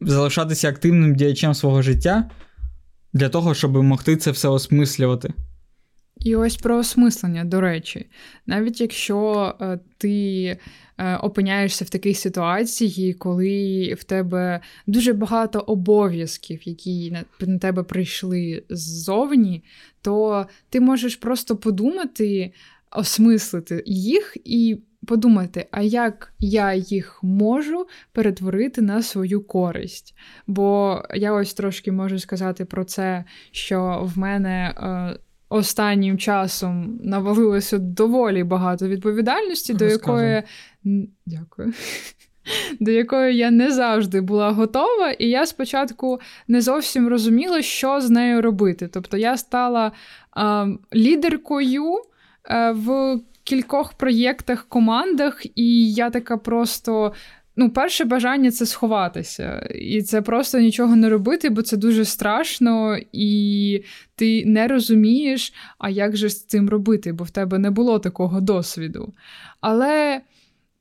залишатися 0.00 0.68
активним 0.68 1.14
діячем 1.14 1.54
свого 1.54 1.82
життя 1.82 2.30
для 3.12 3.28
того, 3.28 3.54
щоб 3.54 3.82
могти 3.82 4.16
це 4.16 4.30
все 4.30 4.48
осмислювати. 4.48 5.32
І 6.24 6.36
ось 6.36 6.56
про 6.56 6.78
осмислення, 6.78 7.44
до 7.44 7.60
речі, 7.60 8.06
навіть 8.46 8.80
якщо 8.80 9.54
е, 9.60 9.78
ти 9.98 10.56
е, 10.98 11.16
опиняєшся 11.16 11.84
в 11.84 11.88
такій 11.88 12.14
ситуації, 12.14 13.14
коли 13.14 13.94
в 13.98 14.04
тебе 14.04 14.60
дуже 14.86 15.12
багато 15.12 15.58
обов'язків, 15.58 16.60
які 16.68 17.10
на, 17.10 17.24
на 17.46 17.58
тебе 17.58 17.82
прийшли 17.82 18.62
ззовні, 18.70 19.64
то 20.02 20.46
ти 20.70 20.80
можеш 20.80 21.16
просто 21.16 21.56
подумати, 21.56 22.52
осмислити 22.90 23.82
їх 23.86 24.36
і 24.44 24.78
подумати, 25.06 25.66
а 25.70 25.82
як 25.82 26.32
я 26.38 26.74
їх 26.74 27.20
можу 27.22 27.86
перетворити 28.12 28.82
на 28.82 29.02
свою 29.02 29.44
користь. 29.44 30.14
Бо 30.46 31.02
я 31.14 31.32
ось 31.32 31.54
трошки 31.54 31.92
можу 31.92 32.18
сказати 32.18 32.64
про 32.64 32.84
це, 32.84 33.24
що 33.50 34.10
в 34.14 34.18
мене. 34.18 34.74
Е, 35.50 35.56
останнім 35.56 36.18
часом 36.18 36.98
навалилося 37.04 37.78
доволі 37.78 38.44
багато 38.44 38.88
відповідальності, 38.88 39.74
до 39.74 39.84
якої 39.84 40.42
дякую. 41.26 41.72
До 42.80 42.90
якої 42.90 43.36
я 43.36 43.50
не 43.50 43.72
завжди 43.72 44.20
була 44.20 44.50
готова, 44.50 45.10
і 45.10 45.28
я 45.28 45.46
спочатку 45.46 46.20
не 46.48 46.60
зовсім 46.60 47.08
розуміла, 47.08 47.62
що 47.62 48.00
з 48.00 48.10
нею 48.10 48.42
робити. 48.42 48.88
Тобто 48.88 49.16
я 49.16 49.36
стала 49.36 49.92
а, 50.30 50.66
лідеркою 50.94 51.94
е, 52.44 52.72
в 52.72 53.18
кількох 53.44 53.92
проєктах, 53.92 54.64
командах, 54.68 55.46
і 55.54 55.92
я 55.92 56.10
така 56.10 56.36
просто 56.36 57.12
Ну, 57.60 57.70
перше 57.70 58.04
бажання 58.04 58.50
це 58.50 58.66
сховатися, 58.66 59.68
і 59.74 60.02
це 60.02 60.22
просто 60.22 60.58
нічого 60.58 60.96
не 60.96 61.08
робити, 61.08 61.50
бо 61.50 61.62
це 61.62 61.76
дуже 61.76 62.04
страшно, 62.04 62.98
і 63.12 63.82
ти 64.16 64.44
не 64.46 64.68
розумієш, 64.68 65.52
а 65.78 65.90
як 65.90 66.16
же 66.16 66.28
з 66.28 66.44
цим 66.44 66.68
робити, 66.68 67.12
бо 67.12 67.24
в 67.24 67.30
тебе 67.30 67.58
не 67.58 67.70
було 67.70 67.98
такого 67.98 68.40
досвіду. 68.40 69.14
Але 69.60 70.20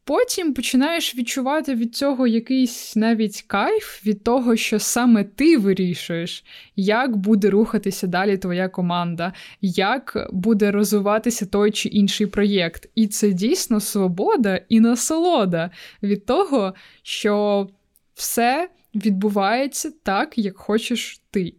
Потім 0.10 0.54
починаєш 0.54 1.16
відчувати 1.16 1.76
від 1.76 1.96
цього 1.96 2.28
якийсь 2.28 2.96
навіть 2.96 3.42
кайф 3.48 4.06
від 4.06 4.24
того, 4.24 4.56
що 4.56 4.80
саме 4.80 5.24
ти 5.24 5.58
вирішуєш, 5.58 6.44
як 6.76 7.18
буде 7.18 7.50
рухатися 7.50 8.08
далі 8.08 8.38
твоя 8.38 8.70
команда, 8.70 9.34
як 9.62 10.28
буде 10.32 10.72
розвиватися 10.72 11.46
той 11.46 11.72
чи 11.72 11.90
інший 11.90 12.28
проєкт. 12.28 12.90
І 12.96 13.08
це 13.08 13.32
дійсно 13.32 13.80
свобода 13.80 14.62
і 14.70 14.80
насолода 14.80 15.72
від 16.04 16.26
того, 16.26 16.74
що 17.04 17.68
все 18.14 18.70
відбувається 18.96 19.92
так, 20.04 20.38
як 20.38 20.58
хочеш 20.58 21.22
ти. 21.32 21.54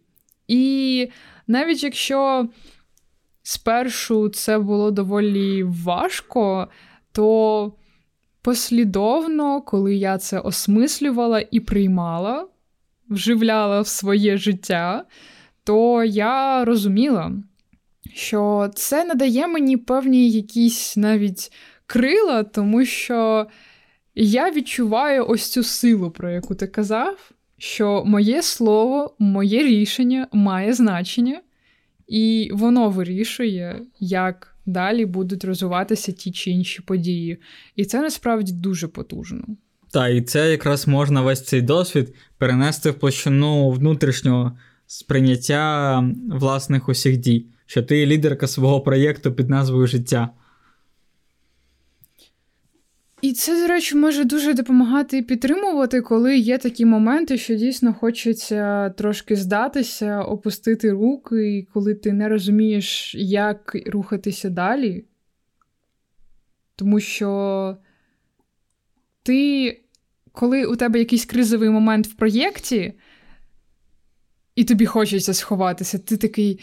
І 0.47 1.07
навіть 1.47 1.83
якщо 1.83 2.49
спершу 3.43 4.29
це 4.29 4.59
було 4.59 4.91
доволі 4.91 5.63
важко, 5.63 6.67
то 7.11 7.73
послідовно, 8.41 9.61
коли 9.61 9.95
я 9.95 10.17
це 10.17 10.39
осмислювала 10.39 11.45
і 11.51 11.59
приймала, 11.59 12.47
вживляла 13.09 13.81
в 13.81 13.87
своє 13.87 14.37
життя, 14.37 15.05
то 15.63 16.03
я 16.03 16.65
розуміла, 16.65 17.31
що 18.13 18.71
це 18.75 19.05
надає 19.05 19.47
мені 19.47 19.77
певні 19.77 20.31
якісь 20.31 20.97
навіть 20.97 21.51
крила, 21.85 22.43
тому 22.43 22.85
що 22.85 23.47
я 24.15 24.51
відчуваю 24.51 25.25
ось 25.27 25.51
цю 25.51 25.63
силу, 25.63 26.11
про 26.11 26.31
яку 26.31 26.55
ти 26.55 26.67
казав, 26.67 27.31
що 27.57 28.03
моє 28.05 28.41
слово, 28.41 29.15
моє 29.19 29.63
рішення 29.63 30.27
має 30.31 30.73
значення, 30.73 31.41
і 32.07 32.49
воно 32.53 32.89
вирішує, 32.89 33.81
як 33.99 34.50
далі 34.65 35.05
будуть 35.05 35.45
розвиватися 35.45 36.11
ті 36.11 36.31
чи 36.31 36.51
інші 36.51 36.81
події. 36.81 37.37
І 37.75 37.85
це 37.85 38.01
насправді 38.01 38.51
дуже 38.51 38.87
потужно. 38.87 39.43
Та, 39.91 40.07
і 40.07 40.21
це 40.21 40.51
якраз 40.51 40.87
можна 40.87 41.21
весь 41.21 41.45
цей 41.45 41.61
досвід 41.61 42.15
перенести 42.37 42.91
в 42.91 42.93
площину 42.93 43.69
внутрішнього 43.69 44.57
сприйняття 44.87 46.03
власних 46.29 46.89
усіх 46.89 47.17
дій, 47.17 47.45
що 47.65 47.83
ти 47.83 48.05
лідерка 48.05 48.47
свого 48.47 48.81
проєкту 48.81 49.33
під 49.33 49.49
назвою 49.49 49.87
життя. 49.87 50.29
І 53.21 53.33
це, 53.33 53.61
до 53.61 53.67
речі, 53.67 53.95
може 53.95 54.23
дуже 54.23 54.53
допомагати 54.53 55.17
і 55.17 55.21
підтримувати, 55.21 56.01
коли 56.01 56.37
є 56.37 56.57
такі 56.57 56.85
моменти, 56.85 57.37
що 57.37 57.55
дійсно 57.55 57.93
хочеться 57.93 58.89
трошки 58.89 59.35
здатися, 59.35 60.21
опустити 60.21 60.91
руки, 60.91 61.57
і 61.57 61.63
коли 61.63 61.95
ти 61.95 62.13
не 62.13 62.29
розумієш, 62.29 63.15
як 63.15 63.77
рухатися 63.85 64.49
далі. 64.49 65.05
Тому 66.75 66.99
що 66.99 67.77
ти, 69.23 69.81
коли 70.31 70.65
у 70.65 70.75
тебе 70.75 70.99
якийсь 70.99 71.25
кризовий 71.25 71.69
момент 71.69 72.07
в 72.07 72.13
проєкті, 72.13 72.93
і 74.55 74.63
тобі 74.63 74.85
хочеться 74.85 75.33
сховатися, 75.33 75.99
ти 75.99 76.17
такий, 76.17 76.59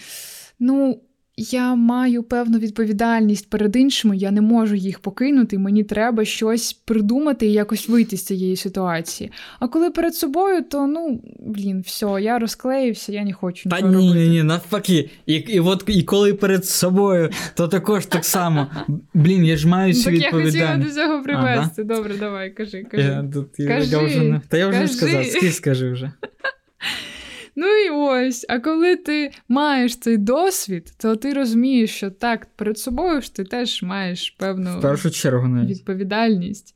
ну, 0.58 1.02
я 1.38 1.74
маю 1.74 2.22
певну 2.22 2.58
відповідальність 2.58 3.50
перед 3.50 3.76
іншими, 3.76 4.16
я 4.16 4.30
не 4.30 4.40
можу 4.40 4.74
їх 4.74 4.98
покинути, 4.98 5.58
мені 5.58 5.84
треба 5.84 6.24
щось 6.24 6.72
придумати 6.72 7.46
і 7.46 7.52
якось 7.52 7.88
вийти 7.88 8.16
з 8.16 8.24
цієї 8.24 8.56
ситуації. 8.56 9.30
А 9.60 9.68
коли 9.68 9.90
перед 9.90 10.14
собою, 10.14 10.62
то 10.62 10.86
ну, 10.86 11.22
блін, 11.40 11.80
все, 11.80 12.06
я 12.20 12.38
розклеївся, 12.38 13.12
я 13.12 13.24
не 13.24 13.32
хочу. 13.32 13.68
Та 13.68 13.80
нічого 13.80 14.00
ні, 14.00 14.14
ні, 14.14 14.28
ні, 14.28 14.42
навпаки. 14.42 15.10
І, 15.26 15.34
і, 15.34 15.60
от, 15.60 15.84
і 15.86 16.02
коли 16.02 16.34
перед 16.34 16.64
собою, 16.64 17.30
то 17.54 17.68
також 17.68 18.06
так 18.06 18.24
само. 18.24 18.66
Блін, 19.14 19.44
я 19.44 19.56
ж 19.56 19.68
маю 19.68 19.94
цю 19.94 20.04
Так 20.04 20.14
я 20.14 20.30
хотіла 20.30 20.76
до 20.76 20.90
цього 20.90 21.22
привести. 21.22 21.84
Добре, 21.84 22.14
давай, 22.20 22.50
кажи, 22.50 22.84
кажи. 22.90 23.08
Я, 23.08 23.24
тут, 23.32 23.46
Кажи, 23.56 23.90
я 23.90 23.98
вже. 23.98 24.40
Та 24.48 24.56
я 24.56 24.68
вже 24.68 24.80
кажи. 24.80 24.92
сказав, 24.92 25.24
ти 25.40 25.52
скажи 25.52 25.92
вже. 25.92 26.12
Ну 27.60 27.66
і 27.66 27.90
ось, 27.90 28.46
а 28.48 28.58
коли 28.58 28.96
ти 28.96 29.30
маєш 29.48 29.96
цей 29.96 30.16
досвід, 30.16 30.92
то 30.98 31.16
ти 31.16 31.32
розумієш, 31.32 31.90
що 31.90 32.10
так, 32.10 32.46
перед 32.56 32.78
собою 32.78 33.20
ж 33.20 33.34
ти 33.34 33.44
теж 33.44 33.82
маєш 33.82 34.30
певну 34.30 34.78
В 34.78 34.80
першу 34.82 35.10
чергу 35.10 35.48
навіть. 35.48 35.70
відповідальність, 35.70 36.74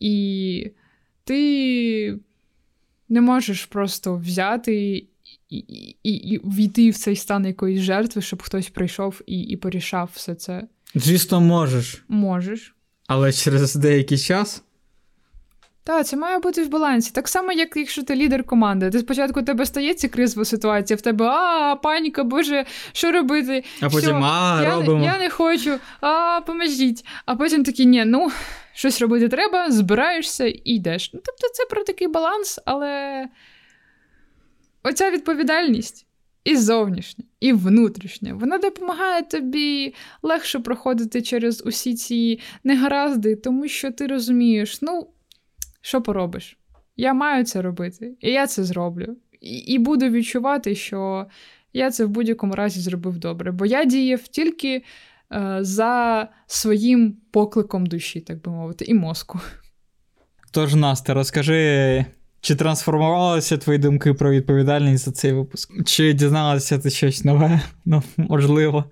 і 0.00 0.70
ти 1.24 2.18
не 3.08 3.20
можеш 3.20 3.66
просто 3.66 4.16
взяти 4.16 4.74
і, 4.74 5.08
і, 5.50 5.58
і, 6.02 6.10
і 6.12 6.38
війти 6.38 6.90
в 6.90 6.96
цей 6.96 7.16
стан 7.16 7.46
якоїсь 7.46 7.80
жертви, 7.80 8.22
щоб 8.22 8.42
хтось 8.42 8.68
прийшов 8.68 9.20
і, 9.26 9.40
і 9.40 9.56
порішав 9.56 10.10
все 10.14 10.34
це. 10.34 10.66
Звісно, 10.94 11.40
можеш, 11.40 12.04
Можеш. 12.08 12.74
але 13.06 13.32
через 13.32 13.74
деякий 13.76 14.18
час. 14.18 14.64
Так, 15.88 16.06
це 16.06 16.16
має 16.16 16.38
бути 16.38 16.62
в 16.62 16.68
балансі. 16.68 17.10
Так 17.14 17.28
само, 17.28 17.52
як 17.52 17.76
якщо 17.76 18.02
ти 18.02 18.16
лідер 18.16 18.44
команди. 18.44 18.90
Ти 18.90 18.98
спочатку 18.98 19.40
у 19.40 19.42
тебе 19.42 19.66
стається 19.66 20.08
кризова 20.08 20.44
ситуація, 20.44 20.96
в 20.96 21.00
тебе 21.00 21.26
а, 21.26 21.76
паніка, 21.76 22.24
боже, 22.24 22.64
що 22.92 23.12
робити? 23.12 23.64
А 23.80 23.90
потім, 23.90 24.24
а, 24.24 24.60
я, 24.62 24.74
робимо. 24.74 25.04
Я 25.04 25.18
не 25.18 25.30
хочу, 25.30 25.78
а 26.00 26.40
поможіть. 26.46 27.04
А 27.26 27.36
потім 27.36 27.64
такі, 27.64 27.86
ні, 27.86 28.04
ну, 28.04 28.30
щось 28.74 29.00
робити 29.00 29.28
треба, 29.28 29.70
збираєшся 29.70 30.46
і 30.46 30.62
йдеш. 30.64 31.10
Ну, 31.14 31.20
тобто 31.24 31.48
це 31.54 31.64
про 31.70 31.84
такий 31.84 32.08
баланс, 32.08 32.60
але 32.64 33.24
оця 34.82 35.10
відповідальність. 35.10 36.06
І 36.44 36.56
зовнішня, 36.56 37.24
і 37.40 37.52
внутрішня. 37.52 38.34
Вона 38.34 38.58
допомагає 38.58 39.22
тобі 39.22 39.94
легше 40.22 40.58
проходити 40.58 41.22
через 41.22 41.62
усі 41.66 41.94
ці 41.94 42.40
негаразди, 42.64 43.36
тому 43.36 43.68
що 43.68 43.90
ти 43.90 44.06
розумієш, 44.06 44.82
ну, 44.82 45.08
що 45.88 46.02
поробиш? 46.02 46.58
Я 46.96 47.14
маю 47.14 47.44
це 47.44 47.62
робити, 47.62 48.16
і 48.20 48.30
я 48.30 48.46
це 48.46 48.64
зроблю. 48.64 49.16
І, 49.40 49.56
і 49.56 49.78
буду 49.78 50.08
відчувати, 50.08 50.74
що 50.74 51.26
я 51.72 51.90
це 51.90 52.04
в 52.04 52.08
будь-якому 52.08 52.54
разі 52.54 52.80
зробив 52.80 53.18
добре. 53.18 53.52
Бо 53.52 53.66
я 53.66 53.84
діяв 53.84 54.22
тільки 54.22 54.82
е, 55.32 55.58
за 55.60 56.28
своїм 56.46 57.16
покликом 57.30 57.86
душі, 57.86 58.20
так 58.20 58.42
би 58.42 58.52
мовити, 58.52 58.84
і 58.84 58.94
мозку. 58.94 59.40
Тож, 60.50 60.74
Настя, 60.74 61.14
розкажи, 61.14 62.04
чи 62.40 62.56
трансформувалися 62.56 63.58
твої 63.58 63.78
думки 63.78 64.14
про 64.14 64.30
відповідальність 64.30 65.04
за 65.04 65.12
цей 65.12 65.32
випуск? 65.32 65.84
Чи 65.84 66.12
дізналася 66.12 66.78
ти 66.78 66.90
щось 66.90 67.24
нове? 67.24 67.60
Ну, 67.84 68.02
можливо. 68.16 68.84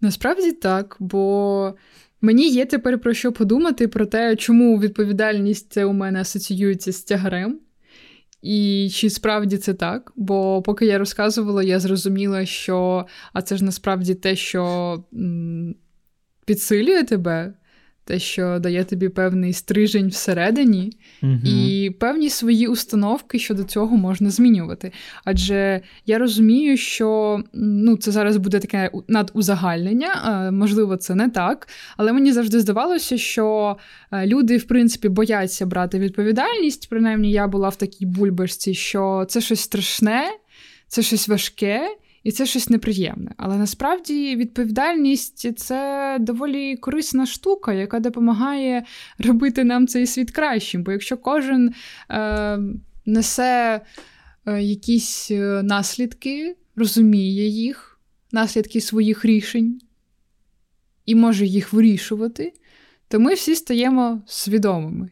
Насправді 0.00 0.52
так, 0.52 0.96
бо 1.00 1.74
мені 2.20 2.48
є 2.48 2.66
тепер 2.66 2.98
про 2.98 3.14
що 3.14 3.32
подумати 3.32 3.88
про 3.88 4.06
те, 4.06 4.36
чому 4.36 4.78
відповідальність 4.78 5.72
це 5.72 5.84
у 5.84 5.92
мене 5.92 6.20
асоціюється 6.20 6.92
з 6.92 7.02
тягарем. 7.02 7.60
І 8.42 8.88
чи 8.92 9.10
справді 9.10 9.56
це 9.58 9.74
так? 9.74 10.12
Бо 10.16 10.62
поки 10.62 10.86
я 10.86 10.98
розказувала, 10.98 11.62
я 11.62 11.80
зрозуміла, 11.80 12.46
що 12.46 13.06
а 13.32 13.42
це 13.42 13.56
ж 13.56 13.64
насправді 13.64 14.14
те, 14.14 14.36
що 14.36 14.64
м, 15.14 15.74
підсилює 16.44 17.04
тебе, 17.04 17.54
те, 18.08 18.18
що 18.18 18.58
дає 18.58 18.84
тобі 18.84 19.08
певний 19.08 19.52
стрижень 19.52 20.08
всередині, 20.08 20.92
Угу. 21.22 21.32
і 21.44 21.90
певні 21.90 22.30
свої 22.30 22.66
установки 22.66 23.38
щодо 23.38 23.64
цього 23.64 23.96
можна 23.96 24.30
змінювати. 24.30 24.92
Адже 25.24 25.80
я 26.06 26.18
розумію, 26.18 26.76
що 26.76 27.40
ну, 27.52 27.96
це 27.96 28.10
зараз 28.10 28.36
буде 28.36 28.58
таке 28.58 28.90
надузагальнення, 29.08 30.50
можливо, 30.52 30.96
це 30.96 31.14
не 31.14 31.28
так, 31.28 31.68
але 31.96 32.12
мені 32.12 32.32
завжди 32.32 32.60
здавалося, 32.60 33.18
що 33.18 33.76
е, 34.12 34.26
люди, 34.26 34.56
в 34.56 34.64
принципі, 34.64 35.08
бояться 35.08 35.66
брати 35.66 35.98
відповідальність. 35.98 36.88
Принаймні, 36.90 37.30
я 37.30 37.48
була 37.48 37.68
в 37.68 37.76
такій 37.76 38.06
бульбашці, 38.06 38.74
що 38.74 39.26
це 39.28 39.40
щось 39.40 39.60
страшне, 39.60 40.24
це 40.86 41.02
щось 41.02 41.28
важке. 41.28 41.80
І 42.22 42.32
це 42.32 42.46
щось 42.46 42.70
неприємне. 42.70 43.34
Але 43.36 43.56
насправді 43.56 44.36
відповідальність 44.36 45.58
це 45.58 46.16
доволі 46.20 46.76
корисна 46.76 47.26
штука, 47.26 47.72
яка 47.72 48.00
допомагає 48.00 48.84
робити 49.18 49.64
нам 49.64 49.86
цей 49.86 50.06
світ 50.06 50.30
кращим. 50.30 50.82
Бо 50.82 50.92
якщо 50.92 51.16
кожен 51.16 51.74
е, 52.10 52.58
несе 53.06 53.80
е, 54.46 54.62
якісь 54.62 55.30
е, 55.30 55.62
наслідки, 55.62 56.56
розуміє 56.76 57.48
їх, 57.48 58.00
наслідки 58.32 58.80
своїх 58.80 59.24
рішень 59.24 59.80
і 61.06 61.14
може 61.14 61.46
їх 61.46 61.72
вирішувати, 61.72 62.52
то 63.08 63.20
ми 63.20 63.34
всі 63.34 63.54
стаємо 63.54 64.22
свідомими. 64.26 65.10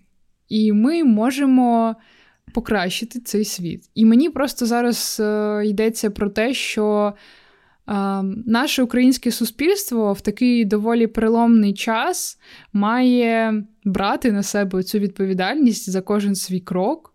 І 0.48 0.72
ми 0.72 1.04
можемо 1.04 1.96
покращити 2.52 3.20
цей 3.20 3.44
світ. 3.44 3.90
І 3.94 4.04
мені 4.04 4.30
просто 4.30 4.66
зараз 4.66 5.20
е, 5.20 5.62
йдеться 5.66 6.10
про 6.10 6.30
те, 6.30 6.54
що 6.54 7.14
е, 7.88 7.92
наше 8.46 8.82
українське 8.82 9.30
суспільство 9.30 10.12
в 10.12 10.20
такий 10.20 10.64
доволі 10.64 11.06
переломний 11.06 11.74
час 11.74 12.38
має 12.72 13.64
брати 13.84 14.32
на 14.32 14.42
себе 14.42 14.82
цю 14.82 14.98
відповідальність 14.98 15.90
за 15.90 16.00
кожен 16.02 16.34
свій 16.34 16.60
крок, 16.60 17.14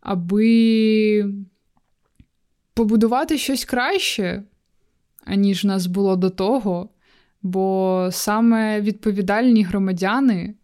аби 0.00 1.24
побудувати 2.74 3.38
щось 3.38 3.64
краще, 3.64 4.42
аніж 5.24 5.64
нас 5.64 5.86
було 5.86 6.16
до 6.16 6.30
того. 6.30 6.88
Бо 7.42 8.08
саме 8.12 8.80
відповідальні 8.80 9.62
громадяни 9.62 10.54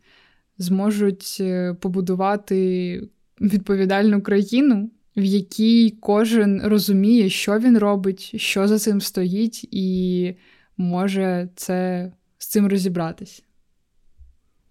зможуть 0.58 1.36
е, 1.40 1.74
побудувати 1.74 3.00
відповідальну 3.40 4.22
країну, 4.22 4.90
в 5.16 5.24
якій 5.24 5.90
кожен 6.00 6.62
розуміє, 6.64 7.28
що 7.28 7.58
він 7.58 7.78
робить, 7.78 8.32
що 8.36 8.68
за 8.68 8.78
цим 8.78 9.00
стоїть, 9.00 9.68
і 9.70 10.34
може 10.76 11.48
це 11.54 12.12
з 12.38 12.46
цим 12.46 12.66
розібратись. 12.66 13.44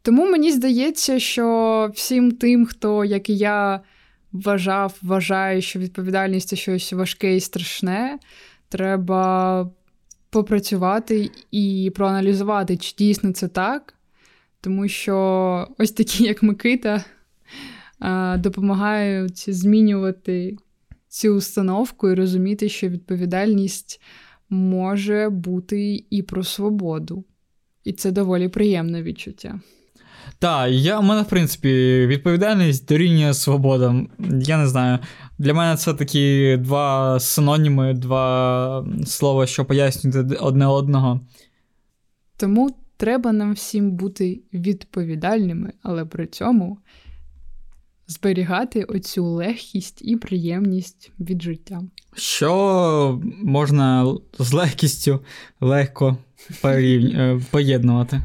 Тому 0.02 0.32
мені 0.32 0.52
здається, 0.52 1.20
що 1.20 1.92
всім 1.94 2.32
тим, 2.32 2.66
хто, 2.66 3.06
як 3.06 3.30
і 3.30 3.38
я, 3.38 3.82
вважав, 4.32 4.98
вважає, 5.02 5.62
що 5.62 5.80
відповідальність 5.80 6.48
це 6.48 6.56
щось 6.56 6.94
важке 6.94 7.36
і 7.36 7.40
страшне, 7.40 8.20
треба 8.70 9.70
попрацювати 10.30 11.32
і 11.52 11.92
проаналізувати, 11.96 12.78
чи 12.78 12.96
дійсно 12.98 13.32
це 13.32 13.48
так. 13.48 13.94
Тому 14.62 14.88
що 14.88 15.68
ось 15.78 15.92
такі, 15.92 16.24
як 16.24 16.44
Микита, 16.44 17.04
допомагають 18.38 19.56
змінювати 19.56 20.58
цю 21.08 21.36
установку 21.36 22.10
і 22.10 22.16
розуміти, 22.16 22.70
що 22.70 22.90
відповідальність 22.90 24.02
може 24.50 25.30
бути 25.30 26.06
і 26.10 26.22
про 26.22 26.44
свободу. 26.44 27.26
І 27.84 27.94
це 27.94 28.12
доволі 28.12 28.48
приємне 28.48 29.04
відчуття. 29.04 29.60
Так, 30.40 30.72
я, 30.72 31.00
у 31.00 31.02
мене, 31.02 31.22
в 31.22 31.26
принципі, 31.26 31.70
відповідальність 32.08 32.88
дорівнює 32.88 33.34
свобода. 33.34 33.96
Я 34.42 34.58
не 34.58 34.68
знаю. 34.68 35.00
Для 35.38 35.54
мене 35.54 35.78
це 35.78 35.94
такі 35.94 36.58
два 36.58 37.20
синоніми, 37.20 37.94
два 37.94 38.86
слова, 39.06 39.48
що 39.48 39.66
пояснюють 39.66 40.38
одне 40.42 40.68
одного. 40.68 41.22
Тому 42.38 42.76
треба 42.98 43.32
нам 43.32 43.54
всім 43.54 43.92
бути 43.92 44.42
відповідальними, 44.54 45.74
але 45.84 46.06
при 46.06 46.28
цьому 46.28 46.78
зберігати 48.08 48.84
оцю 48.84 49.26
легкість 49.26 50.02
і 50.02 50.16
приємність 50.16 51.12
від 51.20 51.42
життя. 51.42 51.82
Що 52.16 53.22
можна 53.44 54.16
з 54.40 54.54
легкістю 54.54 55.20
легко 55.62 56.18
порівню- 56.62 57.20
е, 57.20 57.42
поєднувати? 57.52 58.22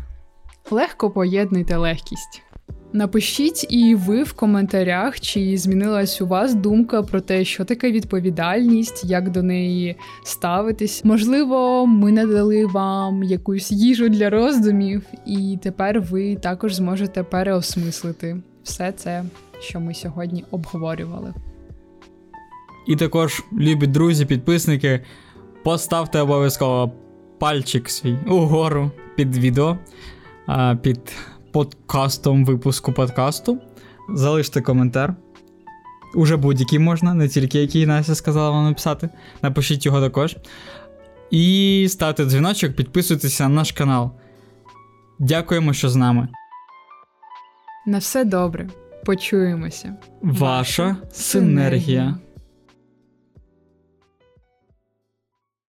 Легко 0.70 1.10
поєднуйте 1.10 1.76
легкість. 1.76 2.42
Напишіть 2.94 3.66
і 3.72 3.94
ви 3.94 4.22
в 4.22 4.32
коментарях, 4.32 5.20
чи 5.20 5.56
змінилась 5.58 6.20
у 6.20 6.26
вас 6.26 6.54
думка 6.54 7.02
про 7.02 7.20
те, 7.20 7.44
що 7.44 7.64
таке 7.64 7.92
відповідальність, 7.92 9.04
як 9.04 9.30
до 9.30 9.42
неї 9.42 9.96
ставитись. 10.24 11.04
Можливо, 11.04 11.86
ми 11.86 12.12
надали 12.12 12.66
вам 12.66 13.22
якусь 13.22 13.72
їжу 13.72 14.08
для 14.08 14.30
роздумів, 14.30 15.02
і 15.26 15.58
тепер 15.62 16.00
ви 16.00 16.36
також 16.36 16.74
зможете 16.74 17.22
переосмислити 17.22 18.36
все 18.62 18.92
це, 18.92 19.24
що 19.62 19.80
ми 19.80 19.94
сьогодні 19.94 20.44
обговорювали. 20.50 21.34
І 22.86 22.96
також, 22.96 23.44
любі 23.52 23.86
друзі, 23.86 24.26
підписники, 24.26 25.00
поставте 25.64 26.20
обов'язково 26.20 26.92
пальчик 27.38 27.90
свій 27.90 28.16
угору 28.28 28.90
під 29.16 29.36
відео, 29.36 29.78
під 30.82 31.00
подкастом 31.52 32.44
випуску 32.44 32.92
подкасту. 32.92 33.58
Залиште 34.14 34.60
коментар. 34.60 35.14
Уже 36.14 36.36
будь-який 36.36 36.78
можна, 36.78 37.14
не 37.14 37.28
тільки 37.28 37.58
який 37.58 37.86
Настя 37.86 38.14
сказала 38.14 38.50
вам 38.50 38.64
написати. 38.64 39.08
Напишіть 39.42 39.86
його 39.86 40.00
також. 40.00 40.36
І 41.30 41.86
ставте 41.90 42.24
дзвіночок, 42.24 42.76
підписуйтеся 42.76 43.48
на 43.48 43.54
наш 43.54 43.72
канал. 43.72 44.10
Дякуємо, 45.18 45.72
що 45.72 45.88
з 45.88 45.96
нами. 45.96 46.28
На 47.86 47.98
все 47.98 48.24
добре. 48.24 48.68
Почуємося. 49.04 49.94
Ваша 50.22 50.96
синергія. 51.12 52.18